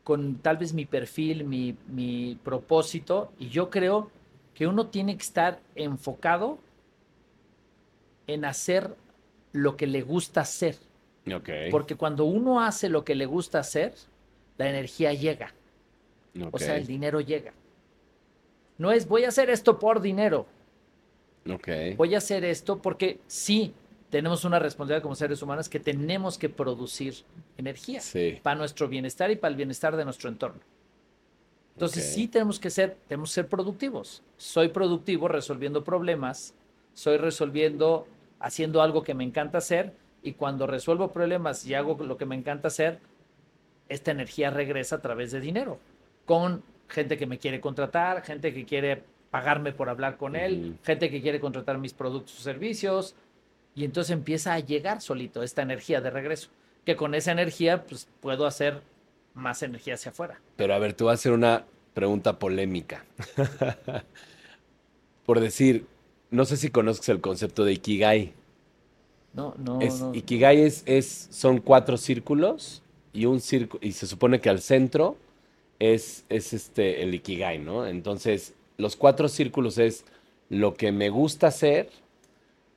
[0.05, 3.33] con tal vez mi perfil, mi, mi propósito.
[3.39, 4.11] Y yo creo
[4.55, 6.59] que uno tiene que estar enfocado
[8.27, 8.97] en hacer
[9.53, 10.77] lo que le gusta hacer.
[11.71, 13.95] Porque cuando uno hace lo que le gusta hacer,
[14.57, 15.53] la energía llega.
[16.51, 17.53] O sea, el dinero llega.
[18.83, 20.45] No es voy a hacer esto por dinero.
[21.97, 23.73] Voy a hacer esto porque sí
[24.11, 27.15] tenemos una responsabilidad como seres humanos que tenemos que producir
[27.57, 28.01] energía
[28.43, 30.61] para nuestro bienestar y para el bienestar de nuestro entorno.
[31.75, 34.21] Entonces sí tenemos que ser, tenemos que ser productivos.
[34.37, 36.53] Soy productivo resolviendo problemas,
[36.93, 38.09] soy resolviendo,
[38.41, 39.93] haciendo algo que me encanta hacer
[40.25, 42.99] y cuando resuelvo problemas y hago lo que me encanta hacer,
[43.89, 45.79] esta energía regresa a través de dinero,
[46.27, 51.11] con gente que me quiere contratar, gente que quiere pagarme por hablar con él, gente
[51.11, 53.15] que quiere contratar mis productos o servicios
[53.75, 56.51] y entonces empieza a llegar solito esta energía de regreso,
[56.85, 58.83] que con esa energía pues puedo hacer
[59.35, 60.41] más energía hacia afuera.
[60.57, 63.05] Pero a ver, te voy a hacer una pregunta polémica.
[65.25, 65.87] Por decir,
[66.31, 68.35] no sé si conoces el concepto de Ikigai.
[69.33, 70.15] No, no, Es, no.
[70.15, 72.83] Ikigai es, es, son cuatro círculos
[73.15, 75.17] y un círculo, y se supone que al centro
[75.79, 77.87] es, es este, el Ikigai, ¿no?
[77.87, 80.05] Entonces, los cuatro círculos es
[80.49, 81.89] lo que me gusta hacer,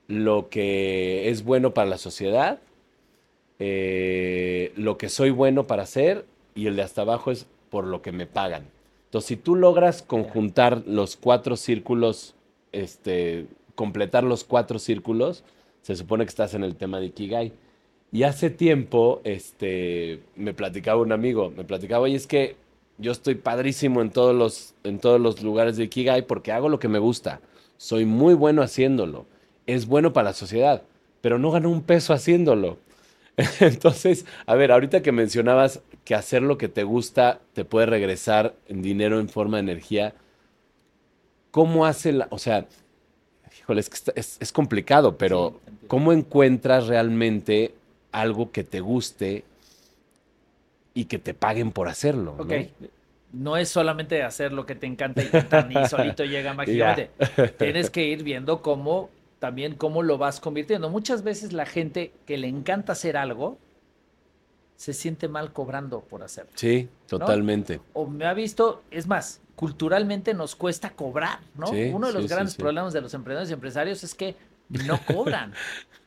[0.08, 2.60] lo que es bueno para la sociedad,
[3.58, 8.02] eh, lo que soy bueno para hacer y el de hasta abajo es por lo
[8.02, 8.64] que me pagan.
[9.06, 12.34] Entonces, si tú logras conjuntar los cuatro círculos,
[12.72, 15.44] este, completar los cuatro círculos,
[15.82, 17.52] se supone que estás en el tema de Ikigai.
[18.12, 22.56] Y hace tiempo, este, me platicaba un amigo, me platicaba, oye, es que
[22.98, 26.78] yo estoy padrísimo en todos los, en todos los lugares de Ikigai porque hago lo
[26.78, 27.40] que me gusta.
[27.76, 29.26] Soy muy bueno haciéndolo.
[29.66, 30.82] Es bueno para la sociedad,
[31.20, 32.78] pero no gano un peso haciéndolo.
[33.60, 38.54] Entonces, a ver, ahorita que mencionabas que hacer lo que te gusta te puede regresar
[38.68, 40.14] en dinero en forma de energía,
[41.50, 42.66] ¿cómo hace la, o sea,
[43.58, 45.86] híjole, es que está- es, es complicado, pero Sí.
[45.88, 47.74] ¿cómo encuentras realmente
[48.12, 49.44] algo que te guste
[50.96, 52.34] y que te paguen por hacerlo?
[52.38, 52.52] Ok.
[52.80, 52.88] ¿no?
[53.32, 55.28] No es solamente hacer lo que te encanta y
[55.88, 57.10] solito llega mágicamente.
[57.58, 60.88] Tienes que ir viendo cómo también cómo lo vas convirtiendo.
[60.88, 63.58] Muchas veces la gente que le encanta hacer algo
[64.76, 66.52] se siente mal cobrando por hacerlo.
[66.54, 67.80] Sí, totalmente.
[67.92, 71.66] O me ha visto, es más, culturalmente nos cuesta cobrar, ¿no?
[71.66, 72.62] Sí, Uno de los sí, grandes sí.
[72.62, 74.34] problemas de los emprendedores y empresarios es que
[74.86, 75.52] no cobran.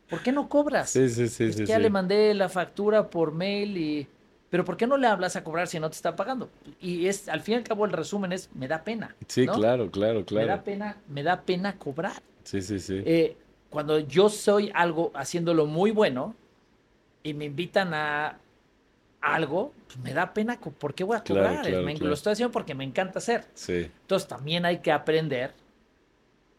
[0.09, 0.89] ¿Por qué no cobras?
[0.89, 4.07] Sí, sí, sí, es que ya le mandé la factura por mail y...
[4.49, 6.49] Pero ¿por qué no le hablas a cobrar si no te está pagando?
[6.81, 9.15] Y es, al fin y al cabo, el resumen es, me da pena.
[9.27, 9.53] Sí, ¿no?
[9.53, 10.63] claro, claro, Me da claro.
[10.63, 12.21] pena, me da pena cobrar.
[12.43, 13.01] Sí, sí, sí.
[13.05, 13.37] Eh,
[13.69, 16.35] cuando yo soy algo haciéndolo muy bueno
[17.21, 18.39] y me invitan a
[19.21, 20.59] algo, pues me da pena.
[20.59, 21.65] ¿Por qué voy a Claro, cobrar?
[21.65, 22.07] claro, Me- claro.
[22.09, 23.45] Lo estoy haciendo porque me encanta hacer.
[23.53, 25.53] Sí, Entonces también hay que aprender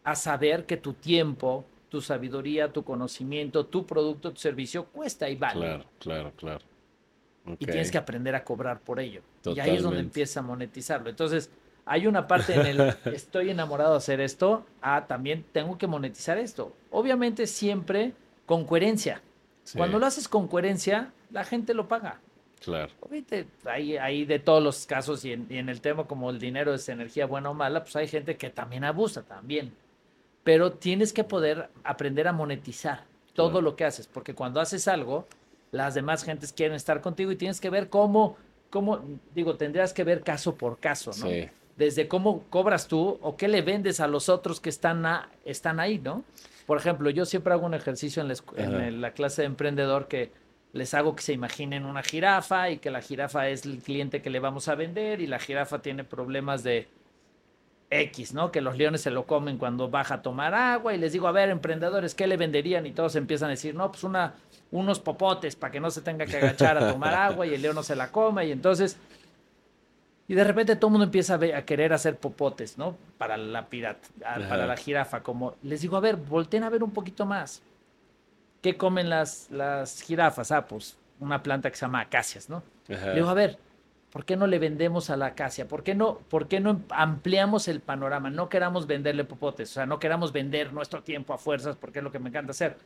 [0.03, 5.35] a saber que tu tiempo, tu sabiduría, tu conocimiento, tu producto, tu servicio cuesta y
[5.35, 5.59] vale.
[5.59, 6.70] claro, claro, claro.
[7.59, 9.21] Y tienes que aprender a cobrar por ello.
[9.45, 11.09] Y ahí es donde empieza a monetizarlo.
[11.09, 11.49] Entonces,
[11.85, 16.37] hay una parte en el estoy enamorado de hacer esto, ah, también tengo que monetizar
[16.37, 16.73] esto.
[16.91, 18.13] Obviamente siempre
[18.45, 19.21] con coherencia.
[19.63, 22.19] Sí, Cuando lo haces con coherencia, la gente lo paga.
[22.63, 26.29] Claro, Obviamente, hay, hay de todos los casos y en, y en el tema como
[26.29, 29.73] el dinero es energía buena o mala, pues hay gente que también abusa también.
[30.43, 33.61] Pero tienes que poder aprender a monetizar todo Claro.
[33.61, 35.27] lo que haces, porque cuando haces algo,
[35.71, 38.37] las demás gentes quieren estar contigo y tienes que ver cómo,
[38.69, 39.01] cómo,
[39.33, 41.27] digo, tendrías que ver caso por caso, ¿no?
[41.27, 41.49] sí.
[41.77, 45.79] Desde cómo cobras tú o qué le vendes a los otros que están, a- están
[45.79, 46.23] ahí, ¿no?
[46.67, 48.35] Por ejemplo, yo siempre hago un ejercicio en la,
[48.87, 50.31] en la clase de emprendedor que
[50.73, 54.29] les hago que se imaginen una jirafa y que la jirafa es el cliente que
[54.29, 56.87] le vamos a vender y la jirafa tiene problemas de
[57.89, 58.51] X, ¿no?
[58.51, 61.31] Que los leones se lo comen cuando baja a tomar agua y les digo, a
[61.33, 62.85] ver, emprendedores, ¿qué le venderían?
[62.85, 64.35] Y todos empiezan a decir, no, pues una,
[64.71, 67.75] unos popotes para que no se tenga que agachar a tomar agua y el león
[67.75, 68.97] no se la come y entonces...
[70.27, 72.95] Y de repente todo el mundo empieza a, querer hacer popotes, ¿no?
[73.17, 75.21] Para la pirata, a- para la jirafa.
[75.23, 77.61] Como les digo, a ver, volteen a ver un poquito más.
[78.61, 80.51] ¿Qué comen las, las jirafas?
[80.53, 82.63] Ah, pues una planta que se llama acacias, ¿no?
[82.89, 83.07] Ajá.
[83.09, 83.57] Le digo, a ver,
[84.09, 85.67] ¿por qué no le vendemos a la acacia?
[85.67, 88.29] ¿Por qué no, por qué no ampliamos el panorama?
[88.29, 92.03] No queramos venderle popotes, o sea, no queramos vender nuestro tiempo a fuerzas porque es
[92.05, 92.77] lo que me encanta hacer.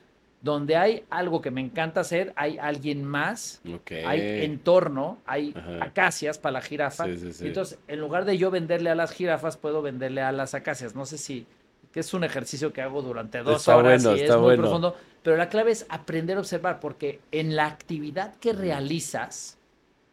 [0.46, 3.64] Donde hay algo que me encanta hacer, hay alguien más,
[4.06, 5.86] hay entorno, hay Ajá.
[5.86, 7.06] acacias para la jirafa.
[7.06, 7.48] Sí, sí, sí.
[7.48, 10.94] Entonces, en lugar de yo venderle a las jirafas, puedo venderle a las acacias.
[10.94, 11.48] No sé si
[11.92, 14.62] que es un ejercicio que hago durante dos Está horas bueno, y es muy bueno.
[14.62, 14.96] profundo.
[15.24, 19.58] Pero la clave es aprender a observar, porque en la actividad que realizas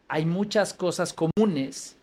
[0.07, 1.95] hay muchas cosas comunes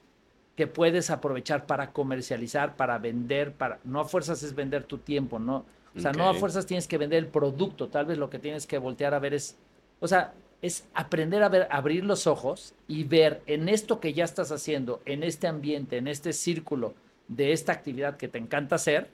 [0.54, 5.40] que puedes aprovechar para comercializar, para vender, para no a fuerzas es vender tu tiempo,
[5.40, 5.64] no,
[5.96, 8.66] o sea, no a fuerzas tienes que vender el producto, tal vez lo que tienes
[8.66, 9.56] que voltear a ver es,
[9.98, 14.24] o sea, es aprender a ver, abrir los ojos y ver en esto que ya
[14.24, 16.94] estás haciendo, en este ambiente, en este círculo
[17.28, 19.08] de esta actividad que te encanta hacer,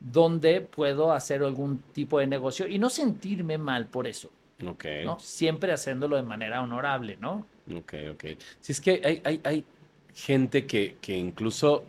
[0.00, 4.30] dónde puedo hacer algún tipo de negocio y no sentirme mal por eso,
[4.66, 4.84] Ok.
[5.04, 5.18] ¿no?
[5.20, 7.46] Siempre haciéndolo de manera honorable, ¿no?
[7.74, 8.24] Ok, ok.
[8.60, 9.64] Si es que hay, hay, hay,
[10.12, 11.84] gente que, que incluso,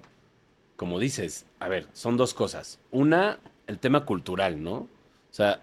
[0.75, 2.79] como dices, a ver, son dos cosas.
[2.91, 3.39] Una,
[3.71, 4.73] el tema cultural, ¿no?
[4.75, 4.89] O
[5.33, 5.61] sea,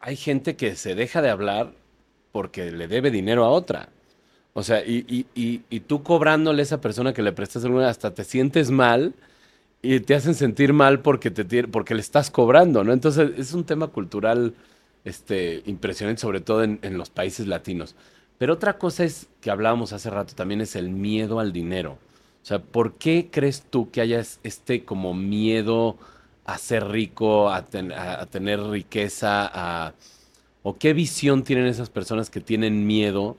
[0.00, 1.72] hay gente que se deja de hablar
[2.32, 3.88] porque le debe dinero a otra.
[4.54, 5.04] O sea, y,
[5.34, 9.14] y, y, tú cobrándole a esa persona que le prestas alguna, hasta te sientes mal
[9.82, 12.92] y te hacen sentir mal porque, te, porque le estás cobrando, ¿no?
[12.92, 14.54] Entonces, es un tema cultural
[15.04, 17.94] este, impresionante, sobre todo en, en los países latinos.
[18.38, 21.92] Pero otra cosa es que hablábamos hace rato también es el miedo al dinero.
[22.42, 25.96] O sea, ¿por qué crees tú que haya es- este como miedo
[26.46, 29.94] a ser rico, a, ten- a- a tener riqueza, a,
[30.62, 33.36] o qué visión tienen esas personas que tienen miedo?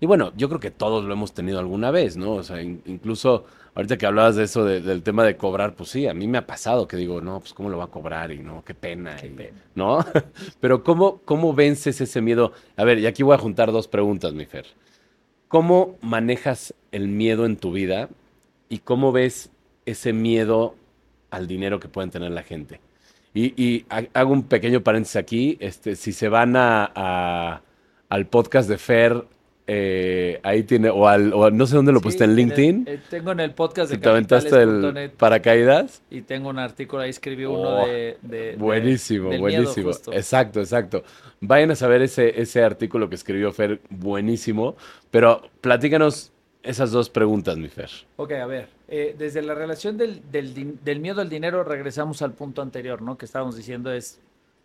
[0.00, 2.32] Y bueno, yo creo que todos lo hemos tenido alguna vez, ¿no?
[2.34, 5.90] O sea, in- incluso ahorita que hablabas de eso, de- del tema de cobrar, pues
[5.90, 8.32] sí, a mí me ha pasado que digo, no, pues cómo lo va a cobrar
[8.32, 9.58] y no, qué pena, Qué y- pena.
[9.76, 10.04] ¿no?
[10.60, 12.52] Pero ¿cómo, cómo vences ese miedo?
[12.76, 14.66] A ver, y aquí voy a juntar dos preguntas, mi Fer.
[15.48, 18.08] ¿Cómo manejas el miedo en tu vida
[18.68, 19.50] y cómo ves
[19.86, 20.74] ese miedo
[21.32, 22.80] al dinero que pueden tener la gente?
[23.34, 25.56] Y, y ha- hago un pequeño paréntesis aquí.
[25.60, 27.62] Este, si se van a, a-
[28.08, 29.24] al podcast de Fer,
[29.66, 32.84] eh, ahí tiene, o, al, o no sé dónde lo Sí, pusiste en LinkedIn.
[32.88, 36.02] eh, tengo en el podcast de te aventaste el paracaídas.
[36.10, 39.90] y tengo un artículo, ahí escribí uno Oh, de, de- de- Buenísimo, buenísimo.
[40.12, 41.04] Exacto, exacto.
[41.40, 44.76] Vayan a saber ese, ese artículo que escribió Fer, buenísimo.
[45.10, 46.31] Pero platícanos
[46.62, 47.90] esas dos preguntas, mi Fer.
[48.16, 52.32] Ok, a ver, eh, desde la relación del, del del miedo al dinero regresamos al
[52.32, 53.18] punto anterior, ¿no?
[53.18, 54.20] Que estábamos diciendo es,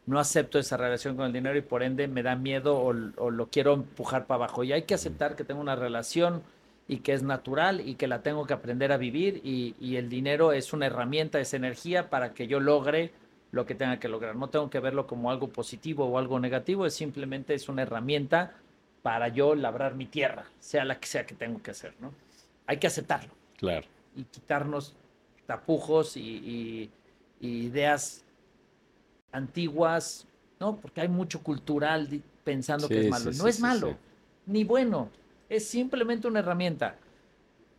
[0.05, 3.31] no acepto esa relación con el dinero y por ende me da miedo o, o
[3.31, 4.63] lo quiero empujar para abajo.
[4.63, 6.43] Y hay que aceptar que tengo una relación
[6.87, 10.07] y que es natural y que la tengo que aprender a vivir y, y el
[10.07, 13.11] dinero es una herramienta, es energía para que yo logre
[13.51, 14.35] lo que tenga que lograr.
[14.35, 18.53] No tengo que verlo como algo positivo o algo negativo, es simplemente es una herramienta
[19.01, 22.11] para yo labrar mi tierra, sea la que sea que tengo que hacer, ¿no?
[22.65, 23.85] Hay que aceptarlo Claro.
[24.15, 24.93] y quitarnos
[25.45, 26.91] tapujos y, y-
[27.39, 28.23] y ideas
[29.31, 30.25] antiguas,
[30.59, 30.75] ¿no?
[30.77, 32.07] Porque hay mucho cultural
[32.43, 33.31] pensando que es malo.
[33.31, 33.97] sí, no sí, es malo,
[34.45, 35.09] ni bueno,
[35.49, 36.95] es simplemente una herramienta.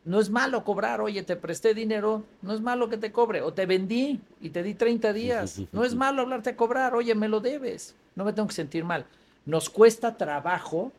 [0.04, 3.52] No es malo cobrar, oye, te presté dinero, no es malo que te cobre, o
[3.52, 7.28] te vendí y te di 30 días, no es malo hablarte a cobrar, oye, me
[7.28, 9.04] lo debes, no me tengo que sentir mal.
[9.44, 10.92] Nos cuesta trabajo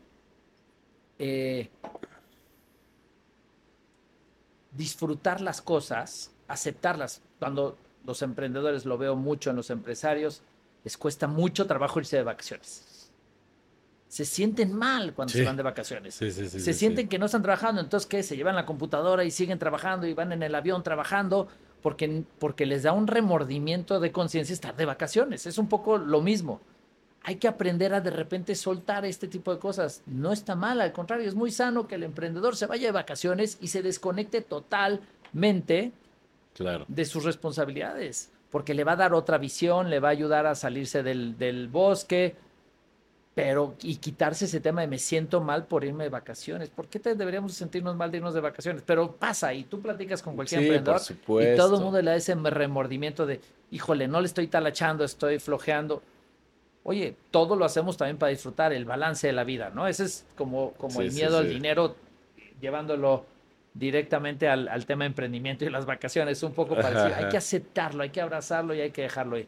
[1.20, 1.70] eh,
[4.72, 7.22] disfrutar las cosas, aceptarlas.
[7.40, 10.42] Cuando los emprendedores, lo veo mucho en los empresarios,
[10.84, 13.12] les cuesta mucho trabajo irse de vacaciones.
[14.08, 15.40] Se sienten mal cuando Sí.
[15.40, 16.16] se van de vacaciones.
[16.16, 16.60] Sí, sí, sí.
[16.60, 18.24] se sienten que no están trabajando, entonces ¿qué?
[18.24, 21.48] Se llevan la computadora y siguen trabajando y van en el avión trabajando
[21.84, 25.46] porque, porque les da un remordimiento de conciencia estar de vacaciones.
[25.46, 26.60] Es un poco lo mismo.
[27.24, 30.02] Hay que aprender a de repente soltar este tipo de cosas.
[30.06, 33.58] No está mal, al contrario, es muy sano que el emprendedor se vaya de vacaciones
[33.62, 35.92] y se desconecte totalmente
[36.54, 36.86] Claro.
[36.88, 40.56] de sus responsabilidades, porque le va a dar otra visión, le va a ayudar a
[40.56, 42.36] salirse del, del bosque,
[43.36, 46.70] pero y quitarse ese tema de me siento mal por irme de vacaciones.
[46.70, 48.82] ¿Por qué te deberíamos sentirnos mal de irnos de vacaciones?
[48.86, 51.02] Pero pasa y tú platicas con cualquier Sí, emprendedor
[51.54, 53.40] y todo el mundo le da ese remordimiento de,
[53.72, 56.02] híjole, no le estoy talachando, estoy flojeando.
[56.90, 59.88] Oye, todo lo hacemos también para disfrutar el balance de la vida, ¿no?
[59.88, 61.54] Ese es como, como Sí, el sí, miedo al sí.
[61.54, 61.96] dinero,
[62.60, 63.26] llevándolo
[63.76, 67.14] directamente al, al tema de emprendimiento y las vacaciones, un poco parecido.
[67.14, 69.48] Ajá, Hay que aceptarlo, hay que abrazarlo y hay que dejarlo ir.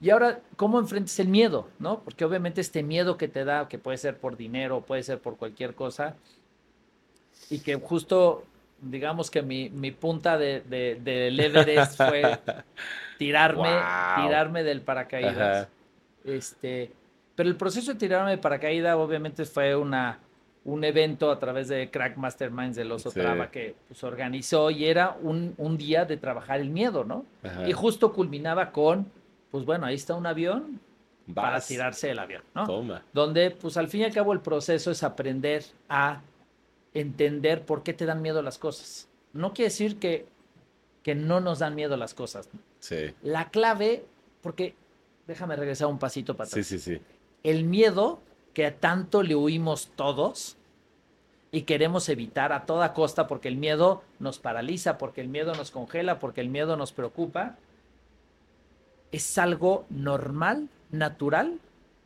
[0.00, 1.68] Y ahora, ¿cómo enfrentas el miedo?
[1.78, 2.00] ¿No?
[2.00, 5.36] Porque obviamente este miedo que te da, que puede ser por dinero, puede ser por
[5.36, 6.14] cualquier cosa,
[7.50, 8.44] y que justo,
[8.80, 12.38] digamos que mi, mi punta de, de- del Everest fue
[13.18, 14.14] tirarme, Wow.
[14.14, 15.62] tirarme del paracaídas.
[15.62, 15.68] Ajá.
[16.24, 16.92] Este,
[17.34, 20.18] pero el proceso de tirarme de paracaídas obviamente fue una,
[20.64, 23.20] un evento a través de Crack Masterminds del Oso Sí.
[23.20, 27.24] Traba que pues, organizó y era un, un día de trabajar el miedo, ¿no?
[27.42, 27.68] Ajá.
[27.68, 29.10] Y justo culminaba con,
[29.50, 30.80] pues bueno, ahí está un avión
[31.34, 32.66] para tirarse del avión, ¿no?
[32.66, 33.02] Toma.
[33.12, 36.22] Donde pues al fin y al cabo el proceso es aprender a
[36.94, 39.08] entender por qué te dan miedo las cosas.
[39.32, 40.26] No quiere decir que,
[41.02, 42.48] que no nos dan miedo las cosas.
[42.80, 43.14] Sí.
[43.22, 44.04] La clave,
[44.42, 44.74] porque
[45.28, 46.66] déjame regresar un pasito para Sí, atrás.
[46.66, 47.00] sí, sí.
[47.44, 48.20] El miedo
[48.54, 50.56] que a tanto le huimos todos
[51.52, 55.70] y queremos evitar a toda costa porque el miedo nos paraliza, porque el miedo nos
[55.70, 57.56] congela, porque el miedo nos preocupa,
[59.12, 61.60] es algo normal, natural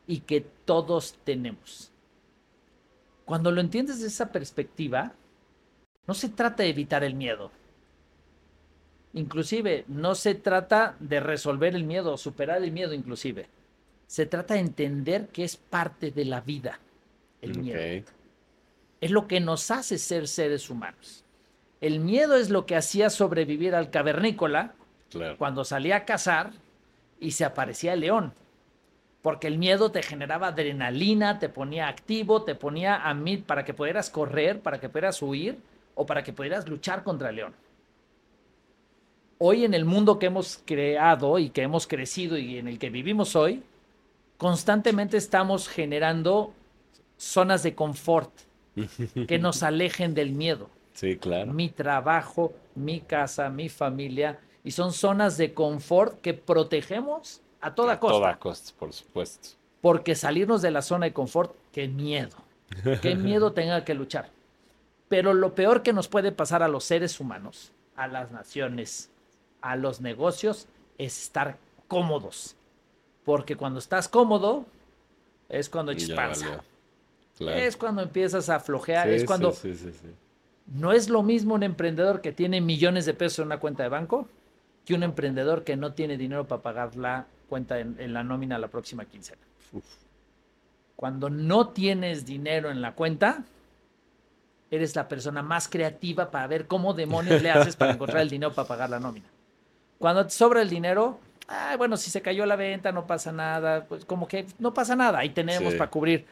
[0.05, 1.91] y que todos tenemos.
[3.25, 5.13] Cuando lo entiendes de esa perspectiva,
[6.07, 7.51] no se trata de evitar el miedo.
[9.13, 13.47] Inclusive, no se trata de resolver el miedo, superar el miedo inclusive.
[14.07, 16.79] Se trata de entender que es parte de la vida,
[17.41, 18.05] el miedo.
[19.01, 21.23] Es lo que nos hace ser seres humanos.
[21.81, 24.73] El miedo es lo que hacía sobrevivir al cavernícola
[25.09, 25.37] Claro.
[25.37, 26.51] cuando salía a cazar
[27.19, 28.33] y se aparecía el león.
[29.21, 33.73] Porque el miedo te generaba adrenalina, te ponía activo, te ponía a mí para que
[33.73, 35.59] pudieras correr, para que pudieras huir
[35.95, 37.53] o para que pudieras luchar contra el león.
[39.45, 42.89] Hoy en el mundo que hemos creado y que hemos crecido y en el que
[42.89, 43.61] vivimos hoy,
[44.37, 46.53] constantemente estamos generando
[47.17, 48.31] zonas de confort
[49.27, 51.51] que nos alejen del miedo Sí, claro.
[51.51, 57.99] mi trabajo, mi casa, mi familia, y son zonas de confort que protegemos a toda
[57.99, 58.17] costa.
[58.17, 59.49] Toda costa, por supuesto.
[59.81, 62.37] Porque salirnos de la zona de confort, qué miedo.
[63.01, 64.29] Qué miedo tenga que luchar.
[65.09, 69.09] Pero lo peor que nos puede pasar a los seres humanos, a las naciones,
[69.63, 71.57] a los negocios, es estar
[71.87, 72.55] cómodos.
[73.23, 74.65] Porque cuando estás cómodo,
[75.49, 76.63] es cuando echas panza.
[77.37, 77.57] Claro.
[77.57, 79.91] Es cuando empiezas a flojear, Sí, es cuando sí, sí.
[80.67, 83.89] no es lo mismo un emprendedor que tiene millones de pesos en una cuenta de
[83.89, 84.27] banco
[84.85, 88.59] que un emprendedor que no tiene dinero para pagar la cuenta en, en la nómina
[88.59, 89.41] la próxima quincena.
[89.71, 89.85] Uf.
[90.95, 93.45] Cuando no tienes dinero en la cuenta,
[94.69, 98.53] eres la persona más creativa para ver cómo demonios le haces para encontrar el dinero
[98.53, 99.27] para pagar la nómina.
[100.03, 103.85] Cuando te sobra el dinero, ah, bueno, si se cayó la venta, no pasa nada,
[103.85, 105.77] pues como que no pasa nada, ahí tenemos Sí.
[105.79, 106.25] para cubrir.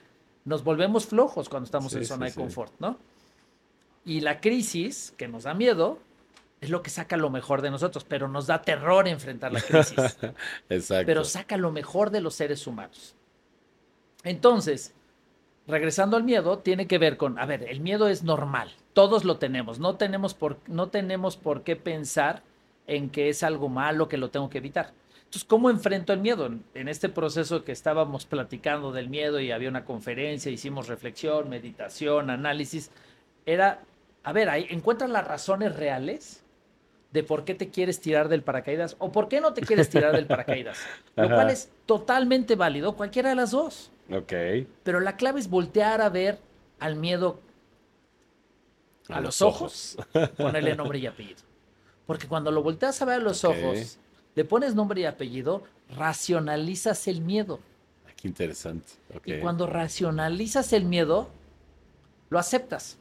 [0.44, 2.38] Nos volvemos flojos cuando estamos Sí, en sí, zona de sí.
[2.38, 2.98] confort, ¿no?
[4.04, 6.00] Y la crisis, que nos da miedo,
[6.60, 10.18] es lo que saca lo mejor de nosotros, pero nos da terror enfrentar la crisis
[10.68, 11.06] Exacto.
[11.06, 13.16] pero saca lo mejor de los seres humanos.
[14.26, 14.94] Entonces,
[15.66, 19.38] regresando al miedo, tiene que ver con, a ver, el miedo es normal, todos lo
[19.38, 22.44] tenemos, no tenemos por, no tenemos por qué pensar
[22.88, 24.94] en que es algo malo que lo tengo que evitar.
[25.32, 26.50] Entonces, ¿cómo enfrento el miedo?
[26.74, 32.30] En, este proceso que estábamos platicando del miedo y había una conferencia, hicimos reflexión, meditación,
[32.30, 32.92] análisis,
[33.46, 33.80] era,
[34.24, 36.44] a ver, ahí encuentras las razones reales
[37.14, 40.14] de por qué te quieres tirar del paracaídas o por qué no te quieres tirar
[40.14, 40.80] del paracaídas.
[41.16, 43.90] Lo cual es totalmente válido, cualquiera de las dos.
[44.12, 44.34] Ok.
[44.84, 46.40] Pero la clave es voltear a ver
[46.80, 47.40] al miedo
[49.08, 49.98] a, los ojos,
[50.36, 51.51] ponerle nombre y apellido.
[52.12, 53.98] Porque cuando lo volteas a ver a los ojos,
[54.36, 55.64] le pones nombre y apellido,
[55.96, 57.62] racionalizas el miedo.
[58.06, 58.92] Ah, Qué interesante.
[59.24, 61.30] Y cuando racionalizas el miedo,
[62.30, 62.98] lo aceptas.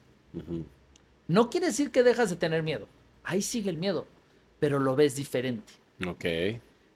[1.27, 2.87] No quiere decir que dejas de tener miedo.
[3.25, 4.07] Ahí sigue el miedo,
[4.61, 5.73] pero lo ves diferente.
[6.07, 6.25] Ok.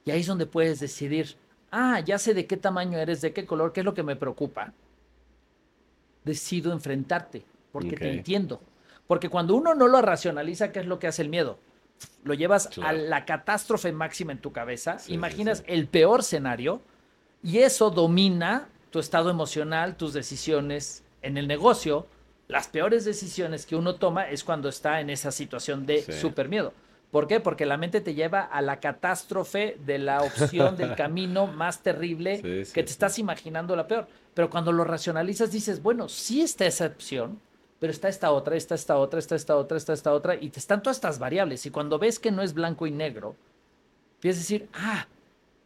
[0.05, 1.35] Y ahí es donde puedes decidir,
[1.73, 4.15] ah, ya sé de qué tamaño eres, de qué color, qué es lo que me
[4.15, 4.73] preocupa.
[6.25, 8.61] Decido enfrentarte, porque te entiendo.
[9.09, 11.59] Porque cuando uno no lo racionaliza, ¿qué es lo que hace el miedo?
[12.24, 15.64] Lo llevas a la catástrofe máxima en tu cabeza, Sí, imaginas sí.
[15.68, 16.80] el peor escenario
[17.42, 22.07] y eso domina tu estado emocional, tus decisiones en el negocio.
[22.49, 26.12] Las peores decisiones que uno toma es cuando está en esa situación de Sí.
[26.12, 26.72] super miedo.
[27.11, 27.40] ¿Por qué?
[27.40, 32.40] Porque la mente te lleva a la catástrofe de la opción del camino más terrible
[32.42, 34.09] que te estás imaginando la peor.
[34.34, 37.38] Pero cuando lo racionalizas dices, bueno, sí está esa opción,
[37.79, 40.59] pero está esta otra, está esta otra, está esta otra, está esta otra, y te
[40.59, 41.66] están todas estas variables.
[41.66, 43.37] Y cuando ves que no es blanco y negro,
[44.14, 45.07] empiezas decir, ah,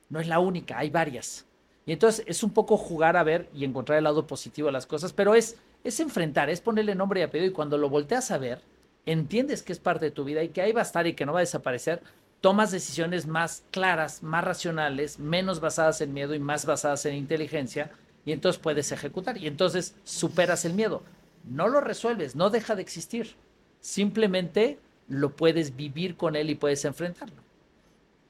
[0.08, 1.44] no es la única, hay varias.
[1.86, 4.86] Y entonces es un poco jugar a ver y encontrar el lado positivo de las
[4.86, 8.38] cosas, pero es, es enfrentar, es ponerle nombre y apellido, y cuando lo volteas a
[8.38, 8.60] ver,
[9.06, 11.24] entiendes que es parte de tu vida y que ahí va a estar y que
[11.24, 12.02] no va a desaparecer,
[12.40, 17.90] tomas decisiones más claras, más racionales, menos basadas en miedo y más basadas en inteligencia,
[18.24, 21.02] y entonces puedes ejecutar, y entonces superas el miedo.
[21.50, 23.34] No lo resuelves, no deja de existir.
[23.80, 24.78] Simplemente
[25.08, 27.36] lo puedes vivir con él y puedes enfrentarlo.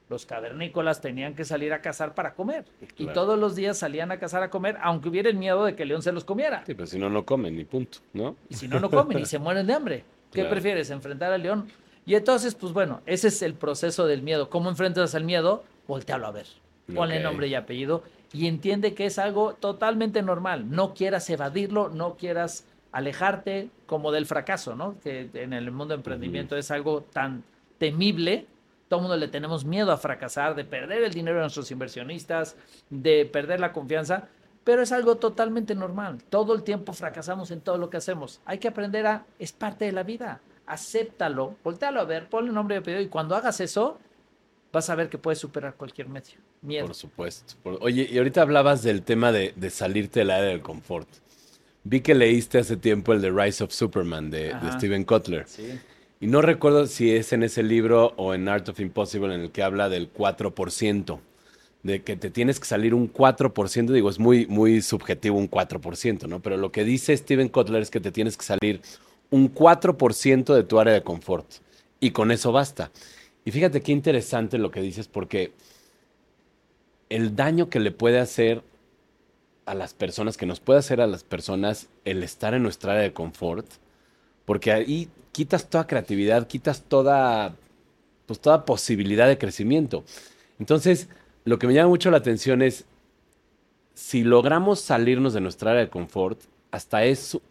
[0.09, 2.65] Los cavernícolas tenían que salir a cazar para comer.
[2.97, 5.83] Y todos los días salían a cazar a comer, aunque hubiera el miedo de que
[5.83, 6.65] el león se los comiera.
[6.65, 8.37] Sí, pero si no, no comen ni punto, ¿no?
[8.49, 10.05] Y si no, no comen y se mueren de hambre.
[10.33, 10.51] ¿Qué Claro.
[10.51, 10.89] prefieres?
[10.91, 11.69] ¿Enfrentar al león?
[12.07, 14.49] Y entonces, pues bueno, ese es el proceso del miedo.
[14.49, 15.65] ¿Cómo enfrentas al miedo?
[15.87, 16.47] Voltealo a ver.
[16.95, 18.03] Ponle nombre y apellido
[18.33, 20.71] y entiende que es algo totalmente normal.
[20.71, 24.99] No quieras evadirlo, no quieras alejarte como del fracaso, ¿no?
[25.01, 27.45] Que en el mundo de emprendimiento es algo tan
[27.79, 28.47] temible.
[28.89, 32.57] Todo el mundo le tenemos miedo a fracasar, de perder el dinero de nuestros inversionistas,
[32.89, 34.29] de perder la confianza,
[34.65, 36.23] pero es algo totalmente normal.
[36.31, 38.41] Todo el tiempo fracasamos en todo lo que hacemos.
[38.47, 40.41] Hay que aprender a, es parte de la vida.
[40.67, 43.99] Acéptalo, voltealo a ver, ponle nombre y apellido y cuando hagas eso,
[44.73, 46.35] vas a ver que puedes superar cualquier medio.
[46.63, 46.87] Miedo.
[46.87, 47.55] Por supuesto.
[47.63, 51.09] Por- Oye, y ahorita hablabas del tema de, de salirte del área del confort.
[51.85, 54.55] Vi que leíste hace tiempo el de Rise of Superman de.
[54.73, 55.47] Steven Kotler.
[55.47, 55.79] Sí.
[56.21, 59.51] Y no recuerdo si es en ese libro o en Art of Impossible en el
[59.51, 61.21] que habla del 4%.
[61.85, 63.93] De que te tienes que salir un 4%.
[63.93, 66.41] Digo, es muy, muy subjetivo un 4%, ¿no?
[66.41, 68.81] Pero lo que dice Steven Kotler es que te tienes que salir
[69.31, 71.47] un 4% de tu área de confort.
[72.01, 72.91] Y con eso basta.
[73.45, 75.53] Y fíjate qué interesante lo que dices, porque
[77.09, 78.63] el daño que le puede hacer
[79.69, 83.05] a las personas, que nos puede hacer a las personas el estar en nuestra área
[83.05, 83.67] de confort,
[84.45, 87.55] porque ahí quitas toda creatividad, quitas toda,
[88.27, 90.05] pues toda posibilidad de crecimiento.
[90.59, 91.09] Entonces,
[91.45, 92.87] lo que me llama mucho la atención es,
[93.95, 96.41] si logramos salirnos de nuestra área de confort,
[96.71, 97.43] hasta eso,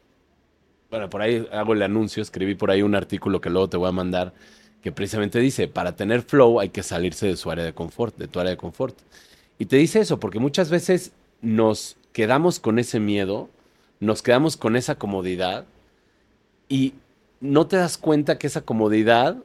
[0.89, 3.89] bueno, por ahí hago el anuncio, escribí por ahí un artículo que luego te voy
[3.89, 4.33] a mandar,
[4.81, 8.27] que precisamente dice, para tener flow hay que salirse de su área de confort, de
[8.27, 8.97] tu área de confort.
[9.59, 11.11] Y te dice eso, porque muchas veces
[11.41, 13.47] nos quedamos con ese miedo,
[13.99, 15.65] nos quedamos con esa comodidad
[16.67, 16.95] y
[17.41, 19.37] no te das cuenta que esa comodidad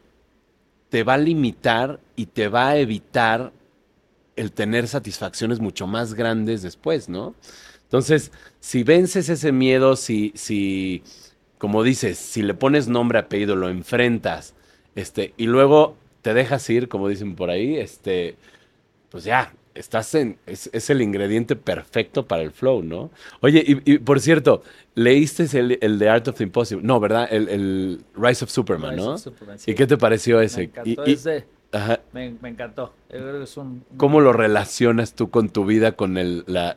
[0.89, 3.53] te va a limitar y te va a evitar
[4.37, 7.35] el tener satisfacciones mucho más grandes después, ¿no?
[7.83, 11.03] Entonces, si vences ese miedo, si, si,
[11.59, 14.55] como dices, si le pones nombre, apellido, lo enfrentas,
[14.95, 18.37] este, y luego te dejas ir, como dicen por ahí, este,
[19.11, 23.11] pues ya, estás en, es, el ingrediente perfecto para el flow, ¿no?
[23.41, 24.63] Oye, y, por cierto,
[24.95, 27.29] leíste el, el The Art of the Impossible, no, ¿verdad?
[27.31, 29.17] El, Rise of Superman, ¿no?
[29.67, 30.71] ¿Y qué te pareció ese?
[30.85, 31.47] Me ese.
[32.13, 32.93] Me, encantó.
[33.97, 36.75] ¿Cómo lo relacionas tú con tu vida, con el, la,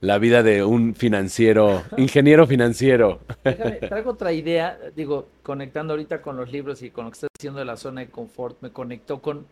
[0.00, 3.20] la, vida de un financiero, ingeniero financiero?
[3.44, 7.30] Déjame, traigo otra idea, digo, conectando ahorita con los libros y con lo que estás
[7.38, 9.46] haciendo de la zona de confort, me conectó con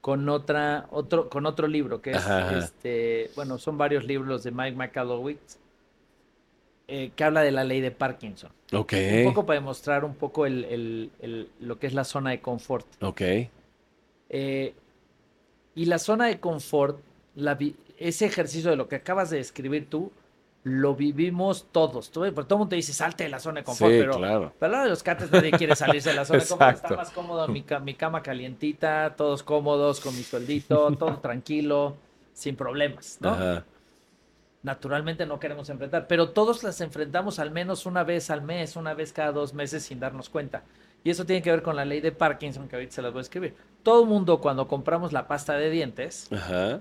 [0.00, 2.26] con otra, otro, con otro libro que es
[2.56, 5.58] este, bueno, son varios libros de Mike McAllowitz
[6.92, 8.50] eh, que habla de la ley de Parkinson.
[8.72, 8.94] Ok.
[9.18, 11.10] Un poco para demostrar un poco el,
[11.60, 12.86] lo que es la zona de confort.
[13.00, 13.20] Ok.
[14.28, 14.74] Eh,
[15.76, 16.98] y la zona de confort,
[17.36, 17.56] la,
[17.96, 20.10] ese ejercicio de lo que acabas de describir tú,
[20.62, 22.10] lo vivimos todos.
[22.10, 24.52] Todo, todo el mundo te dice, salte de la zona de confort, pero, claro.
[24.58, 26.76] pero de los cates nadie quiere salirse de la zona de confort.
[26.76, 31.96] Está más cómodo, mi, mi cama calientita, todos cómodos, con mi sueldito, todo tranquilo,
[32.32, 33.62] sin problemas, ¿no?
[34.62, 38.92] Naturalmente no queremos enfrentar, pero todos las enfrentamos al menos una vez al mes, una
[38.92, 40.64] vez cada dos meses sin darnos cuenta.
[41.02, 43.20] Y eso tiene que ver con la ley de Parkinson, que ahorita se las voy
[43.20, 43.56] a escribir.
[43.82, 46.80] Todo el mundo cuando compramos la pasta de dientes, Ajá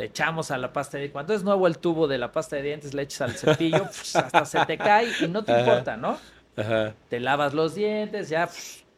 [0.00, 1.12] le echamos a la pasta de dientes.
[1.12, 3.84] Cuando es nuevo el tubo de la pasta de dientes, le echas al cepillo,
[4.14, 6.16] hasta se te cae y no te importa, ¿no?
[6.56, 6.94] Ajá.
[7.10, 8.48] Te lavas los dientes, ya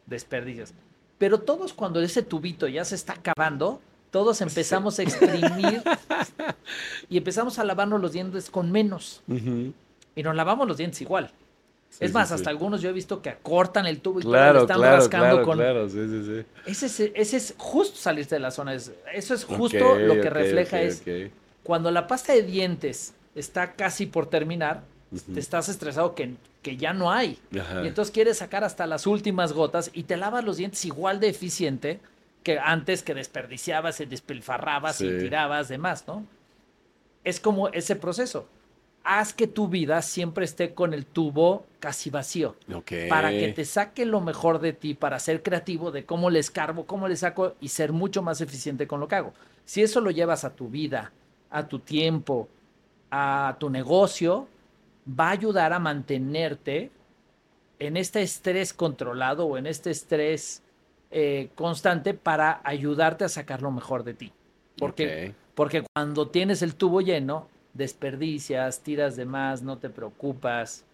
[0.07, 0.73] desperdicias.
[1.19, 3.81] Pero todos cuando ese tubito ya se está acabando,
[4.13, 5.83] todos empezamos a exprimir
[7.09, 9.23] y empezamos a lavarnos los dientes con menos.
[9.27, 11.33] Y nos lavamos los dientes igual
[12.01, 15.43] es más, hasta algunos yo he visto que acortan el tubo y claro, están rascando
[15.43, 15.59] con.
[15.59, 16.45] Claro, sí, sí, sí.
[16.67, 18.75] Ese es, ese es justo salirte de la zona.
[18.75, 21.03] eso es justo lo que refleja es
[21.63, 24.83] cuando la pasta de dientes está casi por terminar,
[25.33, 27.39] te estás estresado que, que ya no hay.
[27.53, 31.29] Y entonces quieres sacar hasta las últimas gotas y te lavas los dientes igual de
[31.29, 32.01] eficiente
[32.43, 36.27] que antes que desperdiciabas y despilfarrabas y tirabas demás, ¿no?
[37.23, 38.49] Es como ese proceso
[39.05, 42.57] haz que tu vida siempre esté con el tubo casi vacío.
[43.09, 46.87] Para que te saque lo mejor de ti, para ser creativo de cómo le escarbo,
[46.87, 49.33] cómo le saco y ser mucho más eficiente con lo que hago.
[49.65, 51.13] Si eso lo llevas a tu vida,
[51.51, 52.49] a tu tiempo,
[53.11, 54.49] a tu negocio,
[55.09, 56.91] va a ayudar a mantenerte
[57.79, 60.63] en este estrés controlado o en este estrés
[61.11, 64.33] eh, constante para ayudarte a sacar lo mejor de ti.
[64.79, 70.85] Porque, porque cuando tienes el tubo lleno, desperdicias, tiras de más, no te preocupas.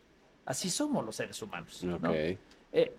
[0.45, 1.85] Así somos los seres humanos.
[2.73, 2.93] Eh,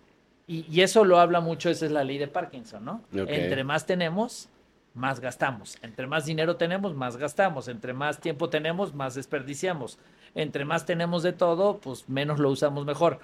[0.48, 3.02] y, eso lo habla mucho, esa es la ley de Parkinson, ¿no?
[3.14, 4.50] Entre más tenemos,
[4.94, 5.78] más gastamos.
[5.82, 7.68] Entre más dinero tenemos, más gastamos.
[7.68, 10.00] Entre más tiempo tenemos, más desperdiciamos.
[10.36, 13.20] Entre más tenemos de todo, pues menos lo usamos mejor.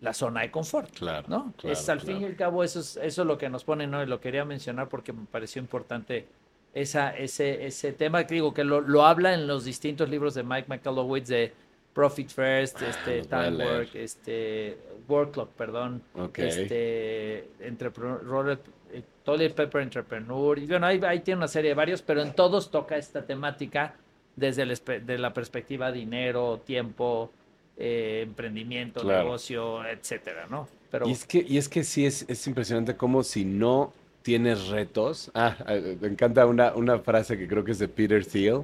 [0.00, 1.54] La zona de confort, claro, ¿no?
[1.62, 4.02] es al fin y al cabo eso es, eso lo que nos pone, ¿no?
[4.02, 6.26] Y lo quería mencionar porque me pareció importante
[6.74, 10.42] esa, ese, ese tema que digo que lo, lo, habla en los distintos libros de
[10.42, 11.52] Mike McAllowitz de
[11.92, 16.02] Profit First, ah, este, Time Work, este, Work Clock, perdón,
[16.34, 18.58] este, Entrepreneur,
[18.92, 22.32] eh, Toilet Pepper Entrepreneur, y bueno, ahí, ahí, tiene una serie de varios, pero en
[22.32, 23.94] todos toca esta temática
[24.36, 24.64] desde
[25.00, 27.30] de la perspectiva dinero, tiempo,
[27.76, 30.68] eh, emprendimiento, negocio, etcétera, ¿no?
[30.90, 33.92] Pero, y es que, y es que sí es, es impresionante como si no
[34.22, 35.30] tienes retos.
[35.34, 38.62] Ah, eh, me encanta una, una frase que creo que es de Peter Thiel.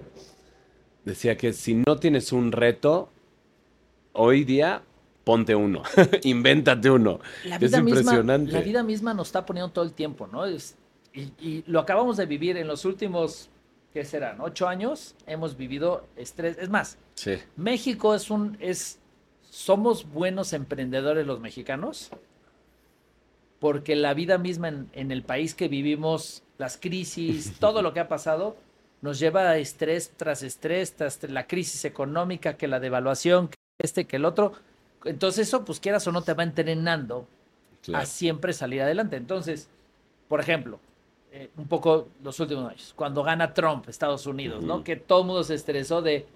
[1.05, 3.11] Decía que si no tienes un reto,
[4.13, 4.83] hoy día
[5.25, 5.83] ponte uno,
[6.23, 7.21] invéntate uno.
[7.45, 8.45] La vida es impresionante.
[8.47, 10.47] Misma, la vida misma nos está poniendo todo el tiempo, ¿no?
[10.47, 10.77] Es,
[11.15, 13.51] y, lo acabamos de vivir en los últimos,
[13.93, 14.41] ¿qué serán?
[14.41, 16.57] Ocho años hemos vivido estrés.
[16.59, 17.33] Es más, sí.
[17.57, 18.99] México es un, es
[19.51, 22.11] somos buenos emprendedores los mexicanos
[23.61, 28.09] porque la vida misma en, el país que vivimos, las crisis, todo lo que ha
[28.09, 28.57] pasado,
[29.01, 34.07] nos lleva a estrés tras estrés, tras la crisis económica, que la devaluación, que este,
[34.07, 34.53] que el otro.
[35.05, 37.27] Entonces eso, pues quieras o no, te va entrenando
[37.95, 39.17] a siempre salir adelante.
[39.17, 39.69] Entonces,
[40.29, 40.81] por ejemplo,
[41.31, 44.83] eh, un poco los últimos años, cuando gana Trump, Estados Unidos, ¿no?
[44.83, 46.27] Que todo el mundo se estresó de...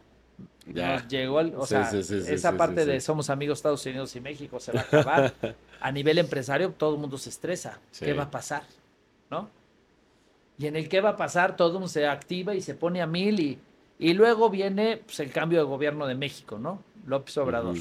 [0.66, 4.80] Nos llegó, o sea, esa parte de somos amigos Estados Unidos y México se va
[4.80, 5.34] a acabar.
[5.80, 7.80] a nivel empresario, todo el mundo se estresa.
[7.98, 8.62] ¿Qué va a pasar?
[9.30, 9.50] ¿No?
[10.58, 13.02] Y en el qué va a pasar, todo el mundo se activa y se pone
[13.02, 13.58] a mil y,
[13.98, 16.82] y luego viene pues, el cambio de gobierno de México, ¿no?
[17.06, 17.76] López Obrador.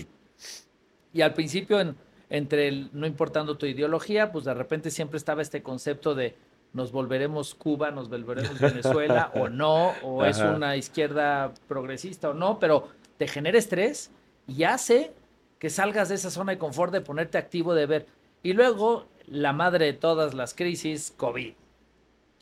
[1.14, 1.95] Y al principio, en,
[2.32, 6.36] entre el, no importando tu ideología, pues de repente siempre estaba este concepto de
[6.74, 12.59] nos volveremos Cuba, nos volveremos Venezuela o no, o es una izquierda progresista o no,
[12.59, 14.11] pero te genera estrés
[14.47, 15.13] y hace
[15.59, 18.05] que salgas de esa zona de confort de ponerte activo de ver.
[18.41, 21.53] Y luego la madre de todas las crisis, COVID.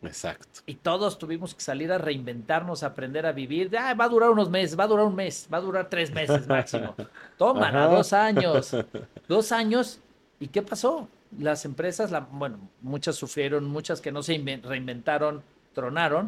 [0.01, 0.61] Exacto.
[0.65, 3.75] Y todos tuvimos que salir a reinventarnos, a aprender a vivir.
[3.77, 6.11] Ah, va a durar unos meses, va a durar un mes, va a durar tres
[6.11, 6.95] meses máximo.
[7.37, 8.75] Toma, dos años.
[9.27, 9.99] Dos años.
[10.39, 11.07] ¿Y qué pasó?
[11.37, 16.25] Las empresas, la, bueno, muchas sufrieron, muchas que no se reinventaron, tronaron,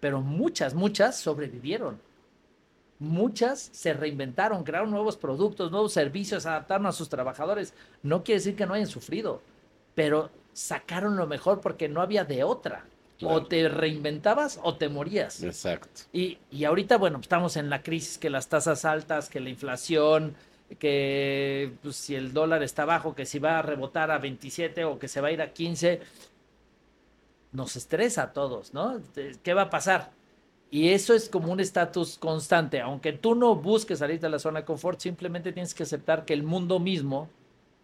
[0.00, 2.00] pero muchas, muchas sobrevivieron.
[2.98, 7.72] Muchas se reinventaron, crearon nuevos productos, nuevos servicios, adaptaron a sus trabajadores.
[8.02, 9.40] No quiere decir que no hayan sufrido,
[9.94, 12.84] pero sacaron lo mejor porque no había de otra.
[13.22, 15.42] O te reinventabas o te morías.
[15.42, 16.02] Exacto.
[16.10, 20.34] Y, y ahorita, bueno, estamos en la crisis, que las tasas altas, que la inflación,
[20.78, 24.98] que pues, si el dólar está bajo, que si va a rebotar a 27 o
[24.98, 26.00] que se va a ir a 15,
[27.52, 29.00] nos estresa a todos, ¿no?
[29.42, 30.12] ¿Qué va a pasar?
[30.70, 32.80] Y eso es como un estatus constante.
[32.80, 36.32] Aunque tú no busques salir de la zona de confort, simplemente tienes que aceptar que
[36.32, 37.28] el mundo mismo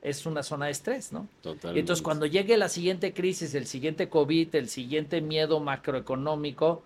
[0.03, 1.27] es una zona de estrés, ¿no?
[1.43, 1.81] Totalmente.
[1.81, 6.85] Entonces cuando llegue la siguiente crisis, el siguiente COVID, el siguiente miedo macroeconómico,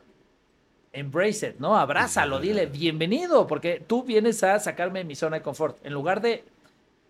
[0.93, 1.77] embrace it, ¿no?
[1.77, 5.79] Abrázalo, dile bienvenido, porque tú vienes a sacarme de mi zona de confort.
[5.85, 6.45] En lugar de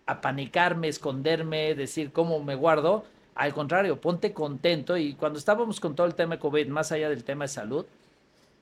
[0.05, 3.05] apanicarme, esconderme, decir cómo me guardo,
[3.35, 4.97] al contrario, ponte contento.
[4.97, 7.85] Y cuando estábamos con todo el tema de COVID, más allá del tema de salud,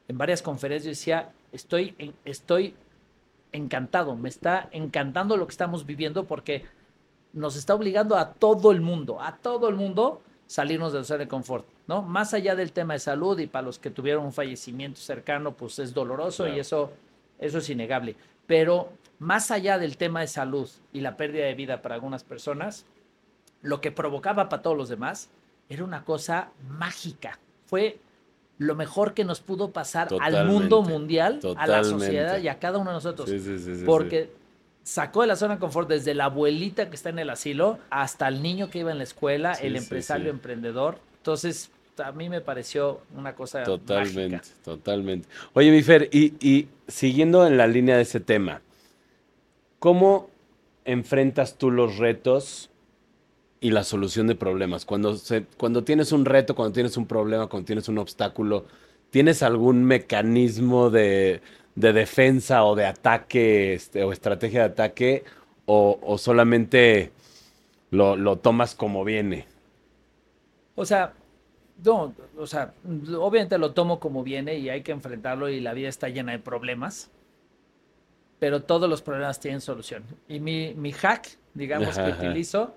[0.08, 2.76] en varias conferencias decía, estoy, estoy
[3.52, 6.66] encantado, me está encantando lo que estamos viviendo porque
[7.34, 11.28] nos está obligando a todo el mundo, a todo el mundo salirnos del zona de
[11.28, 12.02] confort, ¿no?
[12.02, 15.78] Más allá del tema de salud y para los que tuvieron un fallecimiento cercano, pues
[15.78, 16.92] es doloroso y eso,
[17.38, 18.16] eso es innegable.
[18.48, 18.90] Pero
[19.20, 22.88] más allá del tema de salud y la pérdida de vida para algunas personas,
[23.62, 25.30] lo que provocaba para todos los demás
[25.70, 27.38] era una cosa mágica.
[27.68, 28.00] Fue
[28.58, 32.80] lo mejor que nos pudo pasar al mundo mundial, a la sociedad y a cada
[32.80, 33.30] uno de nosotros.
[33.86, 34.32] porque
[34.84, 38.28] sacó de la zona de confort desde la abuelita que está en el asilo hasta
[38.28, 41.00] el niño que iba en la escuela, el empresario emprendedor.
[41.18, 41.72] Entonces,
[42.04, 45.28] a mí me pareció una cosa totalmente, totalmente.
[45.54, 48.62] Oye, Mifer, y, y siguiendo en la línea de ese tema,
[49.80, 50.30] ¿cómo
[50.86, 52.70] enfrentas tú los retos
[53.62, 54.86] y la solución de problemas?
[54.86, 58.66] Cuando, se, cuando tienes un reto, cuando tienes un problema, cuando tienes un obstáculo,
[59.10, 61.42] ¿tienes algún mecanismo de,
[61.80, 65.24] de defensa o de ataque este, o estrategia de ataque
[65.66, 67.12] o, solamente
[67.90, 69.46] lo, lo, tomas como viene?
[70.76, 71.14] O sea,
[71.86, 72.74] no, o sea,
[73.18, 76.40] obviamente lo tomo como viene y hay que enfrentarlo y la vida está llena de
[76.40, 77.12] problemas,
[78.40, 80.04] pero todos los problemas tienen solución.
[80.28, 82.74] Y mi, mi hack, digamos, que utilizo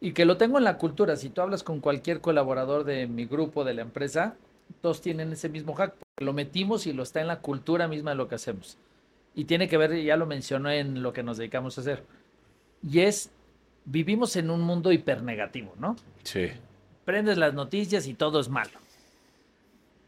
[0.00, 3.26] y que lo tengo en la cultura, si tú hablas con cualquier colaborador de mi
[3.26, 4.36] grupo, de la empresa,
[4.80, 8.16] todos tienen ese mismo hack lo metimos y lo está en la cultura misma de
[8.16, 8.76] lo que hacemos.
[9.34, 12.04] Y tiene que ver, ya lo mencionó en lo que nos dedicamos a hacer.
[12.82, 13.30] Y es,
[13.84, 15.96] vivimos en un mundo hipernegativo, ¿no?
[16.22, 16.48] Sí.
[17.04, 18.78] Prendes las noticias y todo es malo.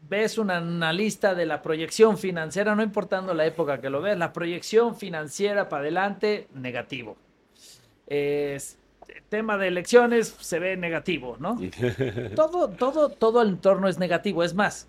[0.07, 4.33] Ves una analista de la proyección financiera, no importando la época que lo veas, la
[4.33, 7.17] proyección financiera para adelante, negativo.
[8.05, 8.77] Es,
[9.29, 11.59] tema de elecciones se ve negativo, ¿no?
[12.35, 14.43] todo, todo, todo el entorno es negativo.
[14.43, 14.87] Es más,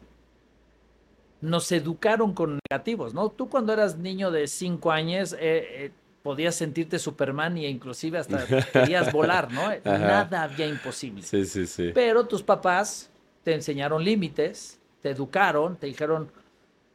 [1.41, 3.29] nos educaron con negativos, ¿no?
[3.31, 5.91] Tú cuando eras niño de cinco años eh, eh,
[6.23, 9.63] podías sentirte Superman e inclusive hasta querías volar, ¿no?
[9.85, 11.23] Nada había imposible.
[11.23, 11.91] Sí, sí, sí.
[11.95, 13.11] Pero tus papás
[13.43, 16.31] te enseñaron límites, te educaron, te dijeron,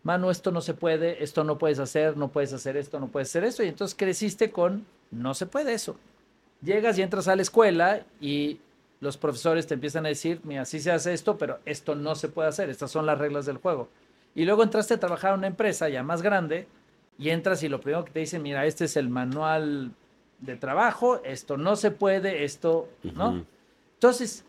[0.01, 3.29] mano, esto no se puede, esto no puedes hacer, no puedes hacer esto, no puedes
[3.29, 3.63] hacer eso.
[3.63, 5.95] Y entonces creciste con, no se puede eso.
[6.61, 8.59] Llegas y entras a la escuela y
[8.99, 12.27] los profesores te empiezan a decir, mira, sí se hace esto, pero esto no se
[12.27, 13.89] puede hacer, estas son las reglas del juego.
[14.35, 16.67] Y luego entraste a trabajar en una empresa ya más grande
[17.17, 19.91] y entras y lo primero que te dicen, mira, este es el manual
[20.39, 23.45] de trabajo, esto no se puede, esto, ¿no?
[23.95, 24.45] Entonces,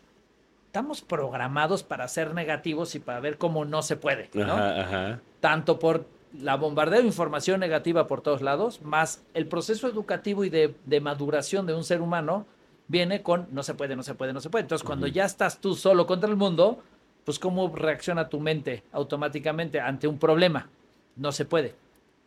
[0.67, 4.53] estamos programados para ser negativos y para ver cómo no se puede, ¿no?
[4.53, 5.21] Ajá, ajá.
[5.41, 6.05] Tanto por
[6.39, 11.01] la bombardeo de información negativa por todos lados, más el proceso educativo y de, de
[11.01, 12.45] maduración de un ser humano
[12.87, 14.63] viene con no se puede, no se puede, no se puede.
[14.63, 16.83] Entonces, cuando ya estás tú solo contra el mundo,
[17.23, 20.69] pues cómo reacciona tu mente automáticamente ante un problema.
[21.15, 21.75] No se puede,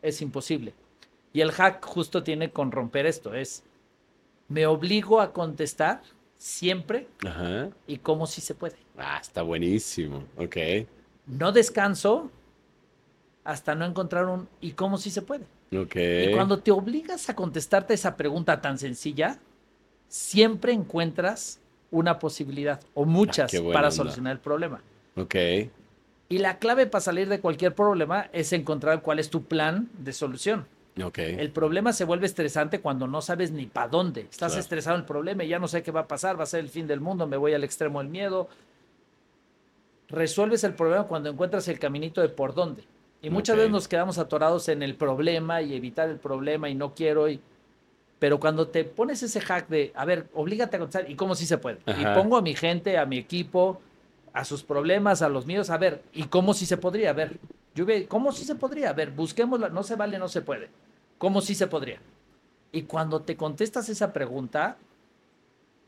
[0.02, 0.74] es imposible.
[1.32, 3.64] Y el hack justo tiene con romper esto, es
[4.48, 6.02] me obligo a contestar
[6.36, 7.70] siempre Ajá.
[7.86, 8.76] y cómo sí se puede.
[8.96, 10.24] Ah, está buenísimo.
[10.36, 10.57] Ok.
[11.26, 12.30] No descanso
[13.45, 15.45] hasta no encontrar un y cómo sí se puede.
[15.70, 19.38] Y cuando te obligas a contestarte esa pregunta tan sencilla,
[20.09, 21.59] siempre encuentras
[21.90, 23.97] una posibilidad o muchas Ah, buena para onda.
[23.97, 24.80] solucionar el problema.
[25.16, 25.34] Ok.
[26.28, 30.12] Y la clave para salir de cualquier problema es encontrar cuál es tu plan de
[30.12, 30.66] solución.
[31.03, 31.18] Ok.
[31.18, 34.22] El problema se vuelve estresante cuando no sabes ni para dónde.
[34.22, 34.61] Estás Claro.
[34.61, 36.61] estresado en el problema y ya no sé qué va a pasar, va a ser
[36.61, 38.49] el fin del mundo, me voy al extremo del miedo.
[40.09, 42.84] Resuelves el problema cuando encuentras el caminito de por dónde.
[43.25, 46.95] Y muchas veces nos quedamos atorados en el problema y evitar el problema y no
[46.95, 47.29] quiero.
[47.29, 47.41] Y...
[48.18, 51.47] Pero cuando te pones ese hack de, a ver, oblígate a contestar, ¿y cómo sí
[51.47, 51.79] se puede?
[51.87, 52.01] Ajá.
[52.01, 53.81] Y pongo a mi gente, a mi equipo,
[54.33, 57.11] a sus problemas, a los míos, a ver, ¿y cómo sí se podría?
[57.11, 57.39] A ver,
[57.75, 58.91] yo ve, ¿cómo sí se podría?
[58.91, 60.68] A ver, busquémosla, no se vale, no se puede.
[61.18, 61.99] ¿Cómo sí se podría?
[62.72, 64.77] Y cuando te contestas esa pregunta,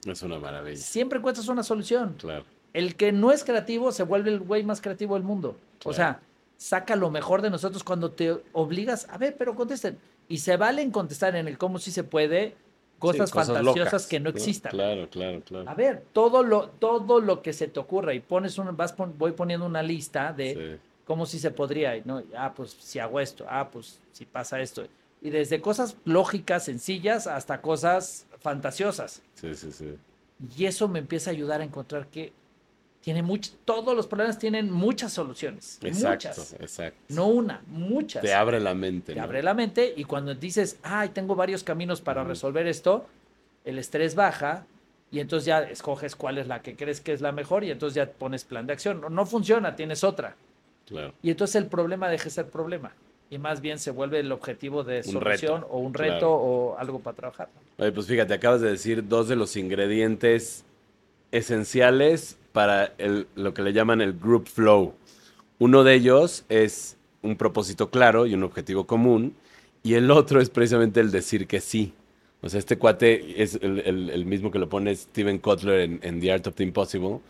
[0.04, 0.76] Es una maravilla.
[0.76, 2.14] siempre encuentras una solución.
[2.18, 2.44] Claro.
[2.72, 5.56] El que no es creativo se vuelve el güey más creativo del mundo.
[5.84, 6.20] O sea,
[6.56, 9.98] saca lo mejor de nosotros cuando te obligas, a ver, pero contesten.
[10.28, 12.54] Y se valen contestar en el cómo sí se puede
[12.98, 14.70] cosas, Sí, cosas fantasiosas locas, que no existan.
[14.72, 15.68] Claro, claro, claro.
[15.68, 19.14] A ver, todo lo, todo lo que se te ocurra y pones un, vas pon-
[19.18, 20.80] voy poniendo una lista de Sí.
[21.06, 22.22] cómo sí se podría, y ¿no?
[22.36, 24.86] Ah, pues si hago esto, ah, pues si pasa esto.
[25.22, 29.22] Y desde cosas lógicas, sencillas, hasta cosas fantasiosas.
[29.34, 29.94] Sí, sí, sí.
[30.56, 32.32] Y eso me empieza a ayudar a encontrar que
[33.06, 35.78] tiene mucho, todos los problemas tienen muchas soluciones.
[35.80, 36.52] Exacto, Muchas.
[36.54, 36.98] exacto.
[37.10, 38.20] No una, muchas.
[38.20, 39.12] Te abre la mente.
[39.12, 39.22] Te ¿no?
[39.22, 43.06] abre la mente y cuando dices, ay, tengo varios caminos para resolver esto,
[43.64, 44.66] el estrés baja
[45.12, 47.94] y entonces ya escoges cuál es la que crees que es la mejor y entonces
[47.94, 49.00] ya pones plan de acción.
[49.00, 50.34] No, no funciona, tienes otra.
[50.84, 51.14] Claro.
[51.22, 52.92] Y entonces el problema deja de ser problema
[53.30, 56.32] y más bien se vuelve el objetivo de solución reto, o un reto claro.
[56.32, 57.50] o algo para trabajar.
[57.78, 60.64] Oye, pues fíjate, acabas de decir dos de los ingredientes
[61.30, 64.94] esenciales para el- lo que le llaman el group flow.
[65.58, 69.34] Uno de ellos es un propósito claro y un objetivo común,
[69.82, 71.92] y el otro es precisamente el decir que sí.
[72.40, 76.32] O sea, este cuate es el, mismo que lo pone Steven Kotler en, en The
[76.32, 77.20] Art of the Impossible.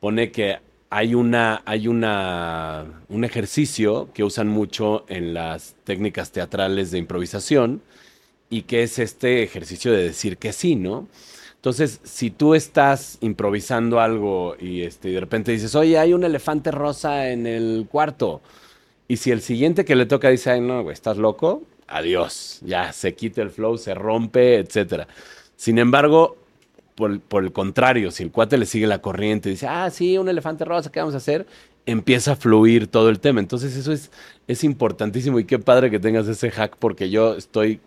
[0.00, 0.56] Pone que
[0.88, 7.82] hay una, hay una, un ejercicio que usan mucho en las técnicas teatrales de improvisación,
[8.48, 11.08] y que es este ejercicio de decir que sí, ¿no?
[11.62, 16.72] Entonces, si tú estás improvisando algo y, este, de repente dices, oye, hay un elefante
[16.72, 18.42] rosa en el cuarto,
[19.06, 22.92] y si el siguiente que le toca dice, ay, no, güey, estás loco, adiós, ya
[22.92, 25.06] se quita el flow, se rompe, etcétera.
[25.54, 26.36] Sin embargo,
[26.96, 30.28] por, el contrario, si el cuate le sigue la corriente y dice, ah, sí, un
[30.28, 31.46] elefante rosa, ¿qué vamos a hacer?
[31.86, 33.38] Empieza a fluir todo el tema.
[33.38, 34.10] Entonces, eso es,
[34.48, 37.78] es importantísimo y qué padre que tengas ese hack porque yo estoy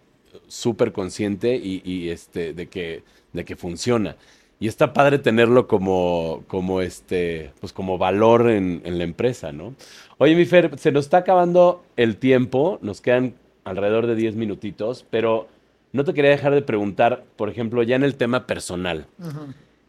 [0.47, 3.03] súper consciente y, y, este, de, que,
[3.35, 4.15] de que funciona.
[4.59, 9.75] Y está padre tenerlo como, como, este, pues como valor en, en la empresa, ¿no?
[10.17, 15.05] Oye, mi Fer, se nos está acabando el tiempo, nos quedan alrededor de 10 minutitos,
[15.09, 15.49] pero
[15.91, 19.07] no te quería dejar de preguntar, por ejemplo, ya en el tema personal,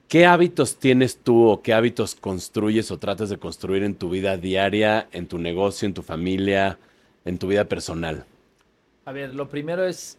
[0.09, 4.36] ¿qué hábitos tienes tú o qué hábitos construyes o tratas de construir en tu vida
[4.36, 6.78] diaria, en tu negocio, en tu familia,
[7.24, 8.24] en tu vida personal?
[9.05, 10.16] A ver, lo primero es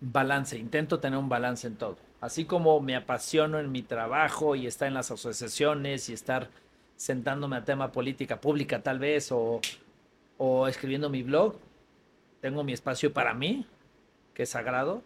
[0.00, 0.58] balance.
[0.58, 1.96] Intento tener un balance en todo.
[2.22, 6.50] Así como me apasiono en mi trabajo y estar en las asociaciones y estar
[6.94, 9.60] sentándome a tema política pública tal vez o,
[10.38, 11.56] o escribiendo mi blog,
[12.40, 13.66] tengo mi espacio para mí,
[14.34, 15.02] que es sagrado,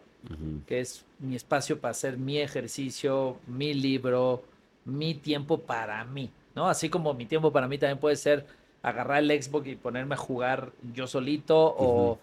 [0.66, 4.44] que es mi espacio para hacer mi ejercicio, mi libro,
[4.84, 6.68] mi tiempo para mí, ¿no?
[6.68, 8.44] Así como mi tiempo para mí también puede ser
[8.82, 12.18] agarrar el Xbox y ponerme a jugar yo solito o...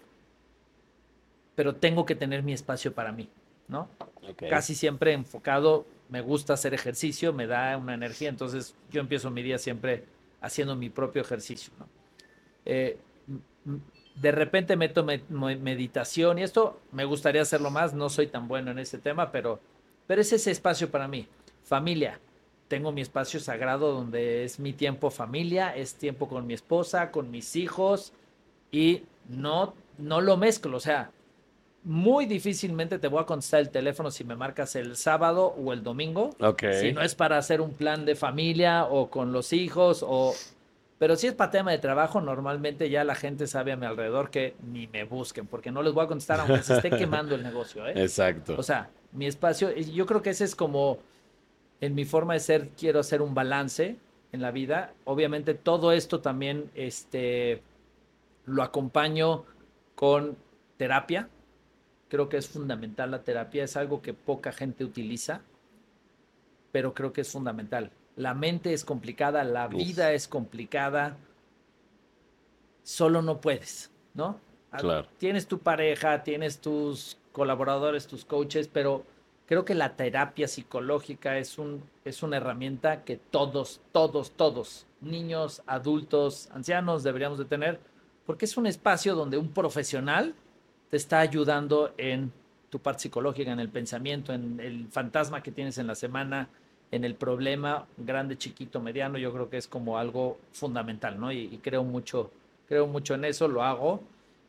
[1.56, 3.28] Pero tengo que tener mi espacio para mí,
[3.68, 3.88] ¿no?
[4.28, 4.44] Ok.
[4.48, 9.42] Casi siempre enfocado, me gusta hacer ejercicio, me da una energía, entonces yo empiezo mi
[9.42, 10.04] día siempre
[10.40, 11.88] haciendo mi propio ejercicio, ¿no?
[12.66, 12.98] Eh,
[14.14, 18.46] de repente meto me- me- meditación y esto me gustaría hacerlo más, no soy tan
[18.46, 19.58] bueno en ese tema, pero,
[20.06, 21.26] pero es ese espacio para mí.
[21.64, 22.20] Familia,
[22.68, 27.30] tengo mi espacio sagrado donde es mi tiempo familia, es tiempo con mi esposa, con
[27.30, 28.12] mis hijos
[28.70, 31.10] y no, no lo mezclo, o sea,
[31.84, 35.82] muy difícilmente te voy a contestar el teléfono si me marcas el sábado o el
[35.82, 36.30] domingo.
[36.40, 36.64] Ok.
[36.80, 40.34] Si no es para hacer un plan de familia o con los hijos o...
[40.98, 44.30] Pero si es para tema de trabajo, normalmente ya la gente sabe a mi alrededor
[44.30, 47.42] que ni me busquen, porque no les voy a contestar aunque se esté quemando el
[47.42, 47.86] negocio.
[47.86, 47.92] ¿eh?
[47.96, 48.54] Exacto.
[48.56, 50.98] O sea, mi espacio, yo creo que ese es como,
[51.80, 53.96] en mi forma de ser, quiero hacer un balance
[54.32, 54.94] en la vida.
[55.04, 57.60] Obviamente todo esto también este,
[58.46, 59.44] lo acompaño
[59.96, 60.36] con
[60.76, 61.28] terapia.
[62.14, 65.40] Creo que es fundamental la terapia, es algo que poca gente utiliza,
[66.70, 67.90] pero creo que es fundamental.
[68.14, 69.72] La mente es complicada, la Uf.
[69.74, 71.16] vida es complicada,
[72.84, 74.38] solo no puedes, ¿no?
[74.70, 75.08] A- Claro.
[75.18, 79.04] Tienes tu pareja, tienes tus colaboradores, tus coaches, pero
[79.46, 85.62] creo que la terapia psicológica es, un, es una herramienta que todos, todos, todos, niños,
[85.66, 87.80] adultos, ancianos deberíamos de tener,
[88.24, 90.36] porque es un espacio donde un profesional
[90.94, 92.30] te está ayudando en
[92.70, 96.48] tu parte psicológica, en el pensamiento, en el fantasma que tienes en la semana,
[96.92, 101.32] en el problema grande, chiquito, mediano, yo creo que es como algo fundamental, ¿no?
[101.32, 102.30] Y, y creo mucho,
[102.68, 104.04] creo mucho en eso, lo hago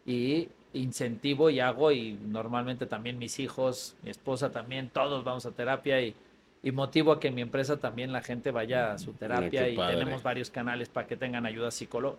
[0.06, 5.52] y incentivo y hago y normalmente también mis hijos, mi esposa también, todos vamos a
[5.52, 6.14] terapia y,
[6.62, 9.76] y motivo a que en mi empresa también la gente vaya a su terapia y
[9.76, 12.18] tenemos varios canales para que tengan ayuda psicóloga.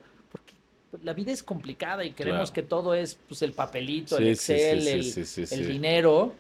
[1.03, 2.55] La vida es complicada y creemos Claro.
[2.55, 6.35] que todo es pues, el papelito, Sí, el sí, Excel, sí, el, dinero.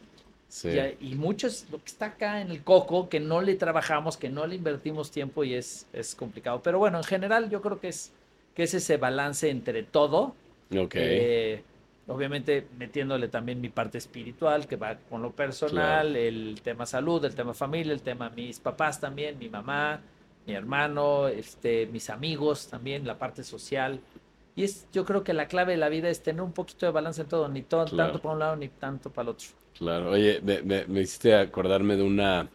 [1.01, 4.17] Y, y mucho es lo que está acá en el coco, que no le trabajamos,
[4.17, 6.63] que no le invertimos tiempo y es, es complicado.
[6.63, 8.13] Pero bueno, en general yo creo que es,
[8.55, 10.35] que es ese balance entre todo.
[10.77, 10.95] Ok.
[10.97, 11.63] eh,
[12.09, 16.21] obviamente metiéndole también mi parte espiritual, que va con lo personal, Claro.
[16.25, 20.01] el tema salud, el tema familia, el tema mis papás también, mi mamá,
[20.47, 23.99] mi hermano, este, mis amigos también, la parte social.
[24.57, 26.93] Y es, yo creo que la clave de la vida es tener un poquito de
[26.93, 28.13] balance en todo, ni todo, Claro.
[28.13, 29.49] tanto para un lado ni tanto para el otro.
[29.79, 32.49] Claro, oye, me, me- me hiciste acordarme de una,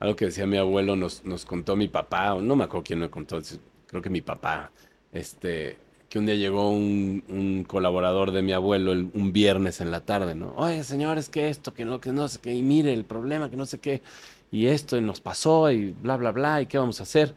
[0.00, 3.00] algo que decía mi abuelo, nos, nos contó mi papá, o no me acuerdo quién
[3.00, 3.38] me contó,
[3.86, 4.72] creo que mi papá,
[5.12, 5.76] este,
[6.08, 10.00] que un día llegó un, un colaborador de mi abuelo el- un viernes en la
[10.00, 10.54] tarde, ¿no?
[10.56, 13.50] Oye, señor, es que esto, que no, que no sé qué, y mire el problema,
[13.50, 14.02] que no sé qué,
[14.50, 17.34] y esto, y nos pasó, y bla, bla, bla, y qué vamos a hacer.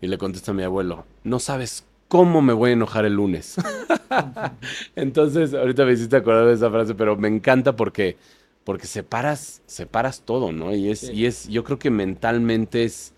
[0.00, 3.56] Y le contesta mi abuelo, no sabes cómo me voy a enojar el lunes.
[4.96, 8.16] Entonces, ahorita me hiciste acordar de esa frase, pero me encanta porque,
[8.64, 10.74] porque separas, separas todo, ¿no?
[10.74, 11.12] Y es, Sí.
[11.12, 13.12] y es, yo creo que mentalmente es,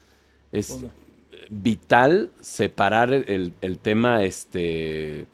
[0.53, 0.84] es
[1.51, 5.26] vital separar el, el tema, este,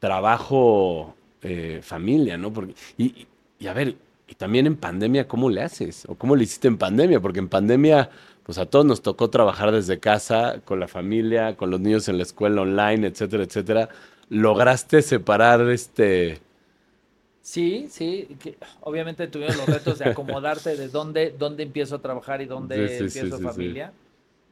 [0.00, 2.52] trabajo, eh, familia, ¿no?
[2.52, 3.26] Porque, y, y-
[3.60, 3.96] y a ver,
[4.28, 6.04] y también en pandemia, ¿cómo le haces?
[6.08, 7.20] ¿O cómo le hiciste en pandemia?
[7.20, 8.10] Porque en pandemia,
[8.48, 12.16] pues a todos nos tocó trabajar desde casa, con la familia, con los niños en
[12.16, 13.90] la escuela online, etcétera, etcétera.
[14.30, 16.40] ¿Lograste separar este...
[17.42, 22.40] Sí, sí, que obviamente tuvimos los retos de acomodarte de dónde, dónde empiezo a trabajar
[22.40, 23.44] y dónde Sí, sí, sí, empiezo sí.
[23.44, 23.92] familia.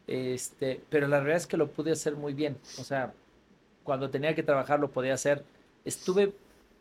[0.06, 2.58] Este, pero la realidad es que lo pude hacer muy bien.
[2.78, 3.14] O sea,
[3.82, 5.42] cuando tenía que trabajar lo podía hacer.
[5.86, 6.34] Estuve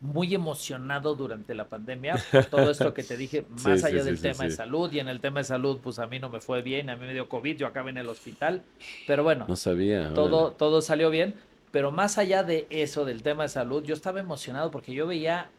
[0.06, 4.06] muy emocionado durante la pandemia por todo esto que te dije, más sí, allá sí,
[4.06, 4.92] del sí, tema de salud.
[4.92, 7.06] Y en el tema de salud, pues a mí no me fue bien, a mí
[7.06, 8.64] me dio COVID, yo acabé en el hospital.
[9.08, 10.14] Pero bueno, No sabía.
[10.14, 10.56] todo, órale.
[10.58, 11.36] todo salió bien,
[11.72, 15.50] pero más allá de eso, del tema de salud, yo estaba emocionado porque yo veía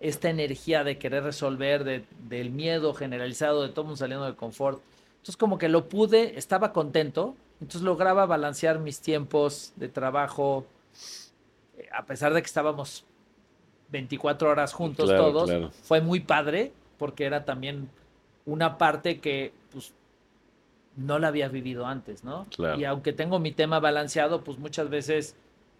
[0.00, 4.80] esta energía de querer resolver, de, del miedo generalizado, de todo mundo saliendo del confort.
[5.12, 10.66] Entonces como que lo pude, estaba contento, entonces lograba balancear mis tiempos de trabajo,
[11.78, 13.04] eh, a pesar de que estábamos
[13.92, 15.70] 24 horas juntos Claro, todos, claro.
[15.70, 17.88] fue muy padre porque era también
[18.44, 19.94] una parte que pues
[20.96, 22.46] no la había vivido antes, ¿no?
[22.54, 22.78] Claro.
[22.78, 25.36] Y aunque tengo mi tema balanceado, pues muchas veces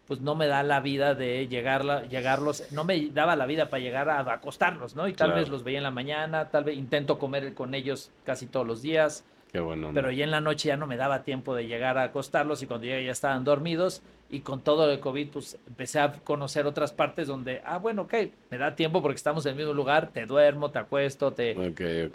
[0.06, 3.82] pues no me da la vida de llegarla, llegarlos, no me daba la vida para
[3.82, 5.06] llegar a acostarlos, ¿no?
[5.08, 8.46] Y tal vez los veía en la mañana, tal vez intento comer con ellos casi
[8.46, 9.90] todos los días, Qué bueno.
[9.92, 12.66] pero ya en la noche ya no me daba tiempo de llegar a acostarlos y
[12.66, 16.90] cuando llegué ya estaban dormidos y con todo el COVID pues empecé a conocer otras
[16.92, 18.14] partes donde, ah, bueno, ok,
[18.50, 21.55] me da tiempo porque estamos en el mismo lugar, te duermo, te acuesto, te,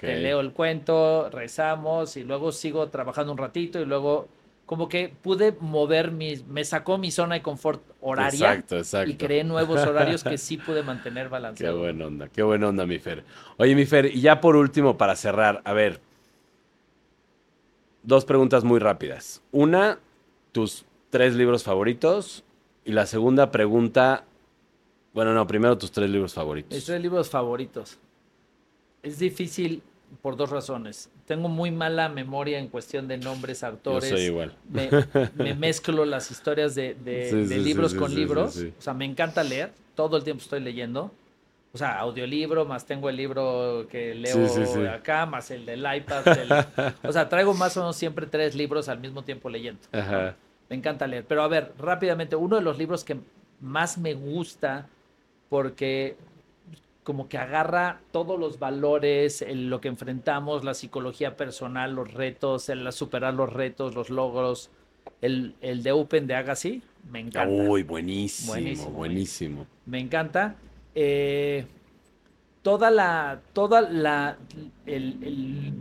[0.02, 4.28] leo el cuento, rezamos y luego sigo trabajando un ratito y luego
[4.66, 9.12] como que pude mover mis, me sacó mi zona de confort horaria Exacto, exacto.
[9.12, 11.80] y creé nuevos horarios que sí pude mantener Qué balanceado.
[11.80, 13.24] buena onda, qué buena onda, mi Fer.
[13.58, 16.02] Oye, mi Fer, y ya por último, para cerrar, a ver,
[18.08, 19.42] dos preguntas muy rápidas.
[19.52, 20.00] Una,
[20.54, 22.44] tus tres libros favoritos.
[22.86, 24.24] Y la segunda pregunta,
[25.14, 26.74] bueno, no, primero tus tres libros favoritos.
[26.74, 28.00] Mis tres libros favoritos.
[29.04, 29.84] Es difícil
[30.22, 31.10] por dos razones.
[31.26, 34.10] Tengo muy mala memoria en cuestión de nombres, Yo autores.
[34.10, 34.56] soy igual.
[34.72, 34.90] me,
[35.36, 38.58] me mezclo las historias de, de- Sí, de sí, libros sí, con libros.
[38.58, 39.74] O sea, me encanta leer.
[39.96, 41.12] Todo el tiempo estoy leyendo.
[41.78, 44.86] O sea, audiolibro, más tengo el libro que leo Sí, sí, sí.
[44.88, 46.28] acá, más el del iPad.
[46.28, 46.50] el-
[47.08, 49.80] o sea, traigo más o menos siempre tres libros al mismo tiempo leyendo.
[49.92, 50.36] Ajá.
[50.70, 51.24] Me encanta leer.
[51.28, 53.18] Pero a ver, rápidamente, uno de los libros que
[53.62, 54.88] más me gusta
[55.50, 56.18] porque
[57.04, 62.70] como que agarra todos los valores, el- lo que enfrentamos, la psicología personal, los retos,
[62.70, 64.72] el superar los retos, los logros,
[65.22, 67.48] el, el de Open de Agassi, me encanta.
[67.70, 69.68] Uy, buenísimo, Buenísimo, buenísimo.
[69.86, 70.56] Me encanta.
[71.00, 71.64] Eh,
[72.64, 74.36] toda la, toda la,
[74.88, 75.74] el, el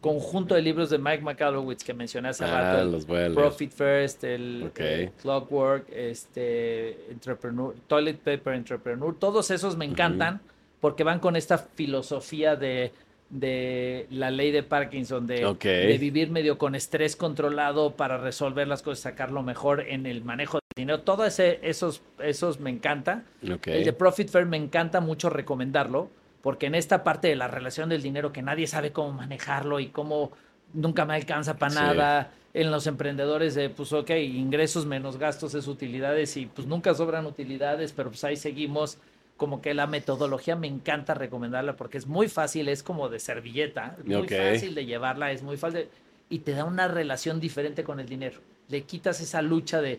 [0.00, 3.04] conjunto de libros de Mike McAllowitz que mencioné hace Ah, rato, los.
[3.04, 4.72] Profit First, el
[5.20, 10.40] Clockwork, este, Entrepreneur, Toilet Paper Entrepreneur, todos esos me encantan
[10.80, 12.92] porque van con esta filosofía de,
[13.30, 19.00] de la ley de Parkinson, de, vivir medio con estrés controlado para resolver las cosas,
[19.00, 21.00] sacar lo mejor en el manejo del dinero.
[21.02, 23.22] Todo ese, esos, esos me encanta.
[23.40, 26.10] El de Profit First me encanta mucho recomendarlo,
[26.42, 29.86] porque en esta parte de la relación del dinero que nadie sabe cómo manejarlo y
[29.88, 30.32] cómo
[30.74, 31.78] nunca me alcanza para Sí.
[31.78, 36.94] nada, en los emprendedores de, pues ok, ingresos menos gastos es utilidades y pues nunca
[36.94, 38.98] sobran utilidades, pero pues ahí seguimos.
[39.40, 43.96] Como que la metodología me encanta recomendarla porque es muy fácil, es como de servilleta,
[44.04, 45.88] muy fácil de llevarla, es muy fácil
[46.28, 48.38] y te da una relación diferente con el dinero.
[48.68, 49.98] Le quitas esa lucha de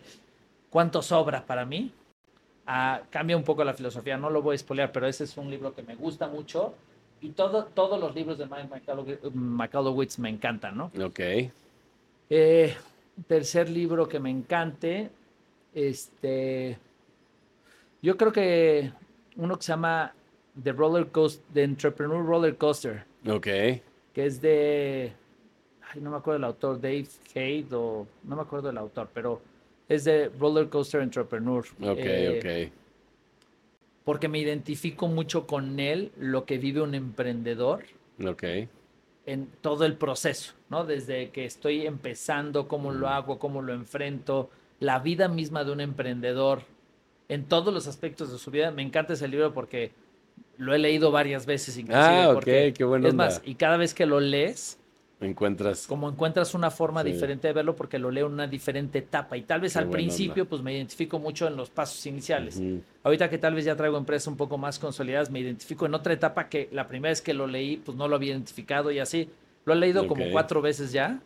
[0.70, 1.90] cuánto sobra para mí,
[3.10, 5.74] cambia un poco la filosofía, no lo voy a spoilear, pero ese es un libro
[5.74, 6.76] que me gusta mucho
[7.20, 10.92] y todo, todos los libros de Mike me encantan, ¿no?
[11.04, 11.20] Ok.
[12.30, 12.76] Eh,
[13.26, 15.10] tercer libro que me encante,
[15.74, 16.78] este,
[18.02, 18.92] yo creo que
[19.36, 20.12] uno que se llama
[20.62, 23.44] The Roller Coaster, The Entrepreneur Roller Coaster, Ok.
[23.44, 23.82] que
[24.26, 25.12] es de,
[25.92, 29.40] ay, no me acuerdo del autor, Dave Hade o no me acuerdo del autor, pero
[29.88, 31.64] es de Roller Coaster Entrepreneur.
[31.80, 32.72] Ok, Eh, ok.
[34.04, 37.84] porque me identifico mucho con él, lo que vive un emprendedor
[38.26, 38.42] Ok.
[39.26, 40.84] en todo el proceso, ¿no?
[40.84, 45.80] Desde que estoy empezando, cómo lo hago, cómo lo enfrento, la vida misma de un
[45.80, 46.62] emprendedor
[47.28, 48.70] en todos los aspectos de su vida.
[48.70, 49.92] Me encanta ese libro porque
[50.58, 52.04] lo he leído varias veces inclusive.
[52.04, 54.78] Ah, ok, porque- qué buena Es más, y cada vez que lo lees,
[55.20, 55.86] Encuentras.
[55.86, 57.12] como encuentras una forma Sí.
[57.12, 59.88] diferente de verlo porque lo leo en una diferente etapa y tal vez Qué al
[59.88, 60.50] principio onda.
[60.50, 62.60] pues me identifico mucho en los pasos iniciales.
[63.04, 66.12] Ahorita que tal vez ya traigo empresas un poco más consolidadas, me identifico en otra
[66.12, 69.30] etapa que la primera vez que lo leí, pues no lo había identificado y así.
[69.64, 71.20] Lo he leído como cuatro veces ya.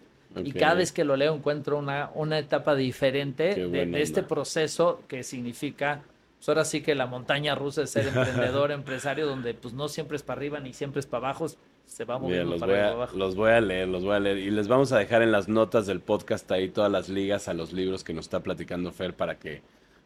[0.45, 0.57] Y Ok.
[0.59, 5.23] cada vez que lo leo encuentro una, una etapa diferente de, de este proceso que
[5.23, 6.03] significa,
[6.39, 10.17] pues ahora sí que la montaña rusa de ser emprendedor, empresario, donde pues no siempre
[10.17, 11.47] es para arriba ni siempre es para abajo,
[11.87, 13.17] se va moviendo los para voy, a, abajo.
[13.17, 14.39] los voy a leer, los voy a leer.
[14.39, 17.55] Y les vamos a dejar en las notas del podcast ahí todas las ligas a
[17.55, 19.63] los libros que nos está platicando Fer para que,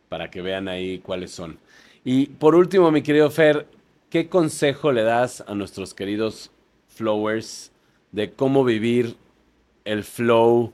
[0.09, 1.59] para que vean ahí cuáles son.
[2.05, 3.67] Y por último, mi querido Fer,
[4.11, 6.51] ¿qué consejo le das a nuestros queridos
[6.89, 7.73] flowers
[8.13, 9.17] de cómo vivir
[9.85, 10.73] el flow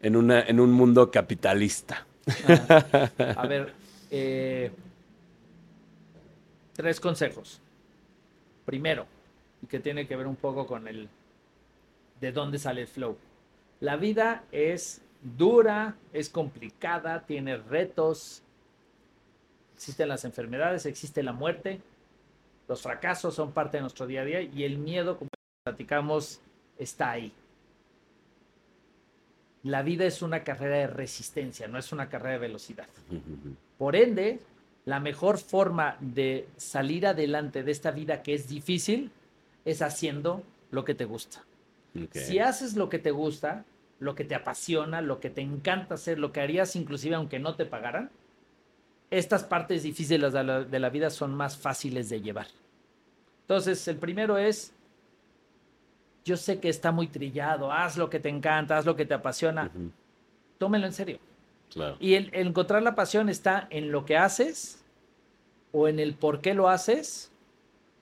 [0.00, 2.06] en, una, en un mundo capitalista?
[2.46, 3.72] Ah, a ver,
[4.10, 4.70] eh,
[6.74, 7.60] tres consejos.
[8.64, 9.06] Primero,
[9.68, 11.08] que tiene que ver un poco con el
[12.20, 13.16] de dónde sale el flow.
[13.80, 18.42] La vida es dura, es complicada, tiene retos,
[19.74, 21.80] existen las enfermedades, existe la muerte,
[22.68, 25.30] los fracasos son parte de nuestro día a día y el miedo, como
[25.64, 26.40] platicamos,
[26.78, 27.32] está ahí.
[29.62, 32.88] La vida es una carrera de resistencia, no es una carrera de velocidad.
[33.78, 34.40] Por ende,
[34.84, 39.10] la mejor forma de salir adelante de esta vida que es difícil
[39.64, 41.44] es haciendo lo que te gusta.
[42.10, 43.64] Si haces lo que te gusta,
[44.00, 47.54] lo que te apasiona, lo que te encanta hacer, lo que harías inclusive aunque no
[47.54, 48.10] te pagaran,
[49.10, 52.46] estas partes difíciles de la, de la vida son más fáciles de llevar.
[53.42, 54.72] Entonces, el primero es,
[56.24, 59.14] yo sé que está muy trillado, haz lo que te encanta, haz lo que te
[59.14, 59.70] apasiona,
[60.58, 61.18] tómelo en serio.
[61.72, 61.96] Claro.
[62.00, 64.84] Y el, el encontrar la pasión está en lo que haces,
[65.72, 67.30] o en el por qué lo haces,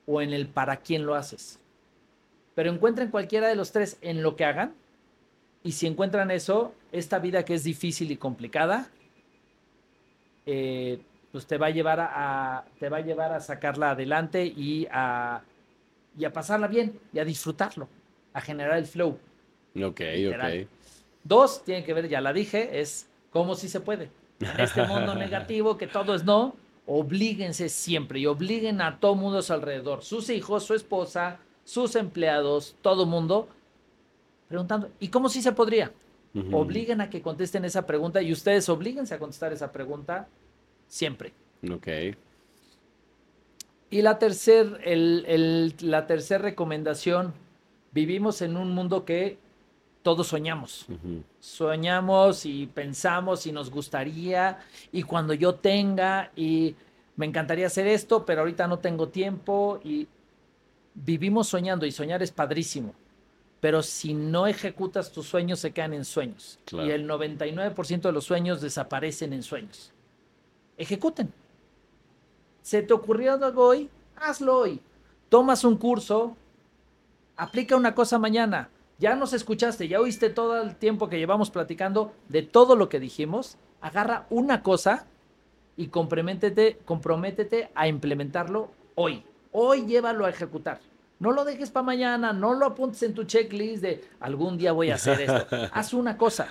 [0.05, 1.57] o en el para quién lo haces.
[2.53, 4.73] Pero encuentren cualquiera de los tres en lo que hagan,
[5.63, 8.89] y si encuentran eso, esta vida que es difícil y complicada,
[10.45, 10.99] eh,
[11.31, 14.87] pues te va a llevar a, a- te va a llevar a sacarla adelante y
[14.91, 15.41] a,
[16.17, 17.87] y a pasarla bien y a disfrutarlo,
[18.33, 19.17] a generar el flow.
[19.75, 20.61] Ok, Literal.
[20.61, 20.69] ok.
[21.23, 24.09] Dos, tiene que ver, ya la dije, es cómo sí se puede.
[24.39, 26.55] En este mundo negativo que todo es no,
[26.85, 31.95] oblíguense siempre y obliguen a todo mundo a su alrededor, sus hijos, su esposa, sus
[31.95, 33.47] empleados, todo mundo,
[34.47, 35.91] preguntando, ¿y cómo sí se podría?
[36.51, 40.29] Obliguen a que contesten esa pregunta y ustedes oblíguense a contestar esa pregunta
[40.87, 41.33] siempre.
[41.69, 41.87] Ok.
[43.89, 47.33] Y la tercera la tercer recomendación,
[47.91, 49.37] vivimos en un mundo que
[50.03, 50.87] todos soñamos.
[51.39, 54.59] Soñamos y pensamos y nos gustaría
[54.91, 56.75] y cuando yo tenga y
[57.15, 60.07] me encantaría hacer esto, pero ahorita no tengo tiempo y
[60.93, 62.95] vivimos soñando y soñar es padrísimo.
[63.59, 66.57] Pero si no ejecutas tus sueños, se quedan en sueños.
[66.71, 69.91] Y el 99% de los sueños desaparecen en sueños.
[70.77, 71.31] Ejecuten.
[72.63, 73.87] ¿Se te ocurrió algo hoy?
[74.15, 74.81] Hazlo hoy.
[75.29, 76.35] Tomas un curso,
[77.41, 78.69] aplica una cosa mañana.
[78.99, 82.99] Ya nos escuchaste, ya oíste todo el tiempo que llevamos platicando de todo lo que
[82.99, 83.57] dijimos.
[83.81, 85.07] Agarra una cosa
[85.75, 89.23] y comprométete, comprométete a implementarlo hoy.
[89.51, 90.81] Hoy llévalo a ejecutar.
[91.17, 94.91] No lo dejes para mañana, no lo apuntes en tu checklist de algún día voy
[94.91, 95.47] a hacer esto.
[95.73, 96.47] Haz una cosa.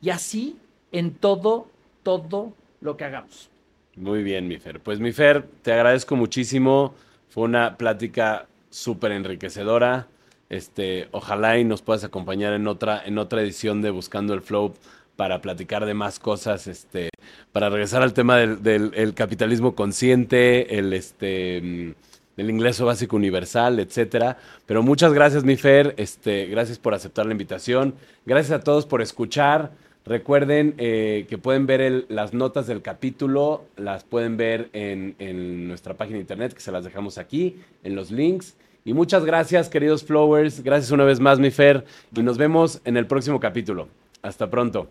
[0.00, 0.56] Y así
[0.90, 1.68] en todo,
[2.02, 3.50] todo lo que hagamos.
[3.94, 4.80] Muy bien, mi Fer.
[4.80, 6.94] Pues mi Fer, te agradezco muchísimo.
[7.28, 10.08] Fue una plática súper enriquecedora.
[10.50, 14.74] Este, ojalá y nos puedas acompañar en otra, en otra edición de Buscando el Flow
[15.14, 17.10] para platicar de más cosas, este,
[17.52, 21.92] para regresar al tema del, capitalismo consciente, el este mm,
[22.36, 24.38] el ingreso básico universal, etcétera.
[24.66, 27.94] Pero muchas gracias, mi Fer, este, gracias por aceptar la invitación,
[28.26, 29.70] gracias a todos por escuchar.
[30.04, 35.94] Recuerden eh, que pueden ver las notas del capítulo, las pueden ver en, en nuestra
[35.94, 38.56] página de internet, que se las dejamos aquí, en los links.
[38.90, 40.64] Y muchas gracias, queridos Flowers.
[40.64, 41.84] Gracias una vez más, mi Fer.
[42.12, 43.86] Y nos vemos en el próximo capítulo.
[44.20, 44.88] Hasta pronto.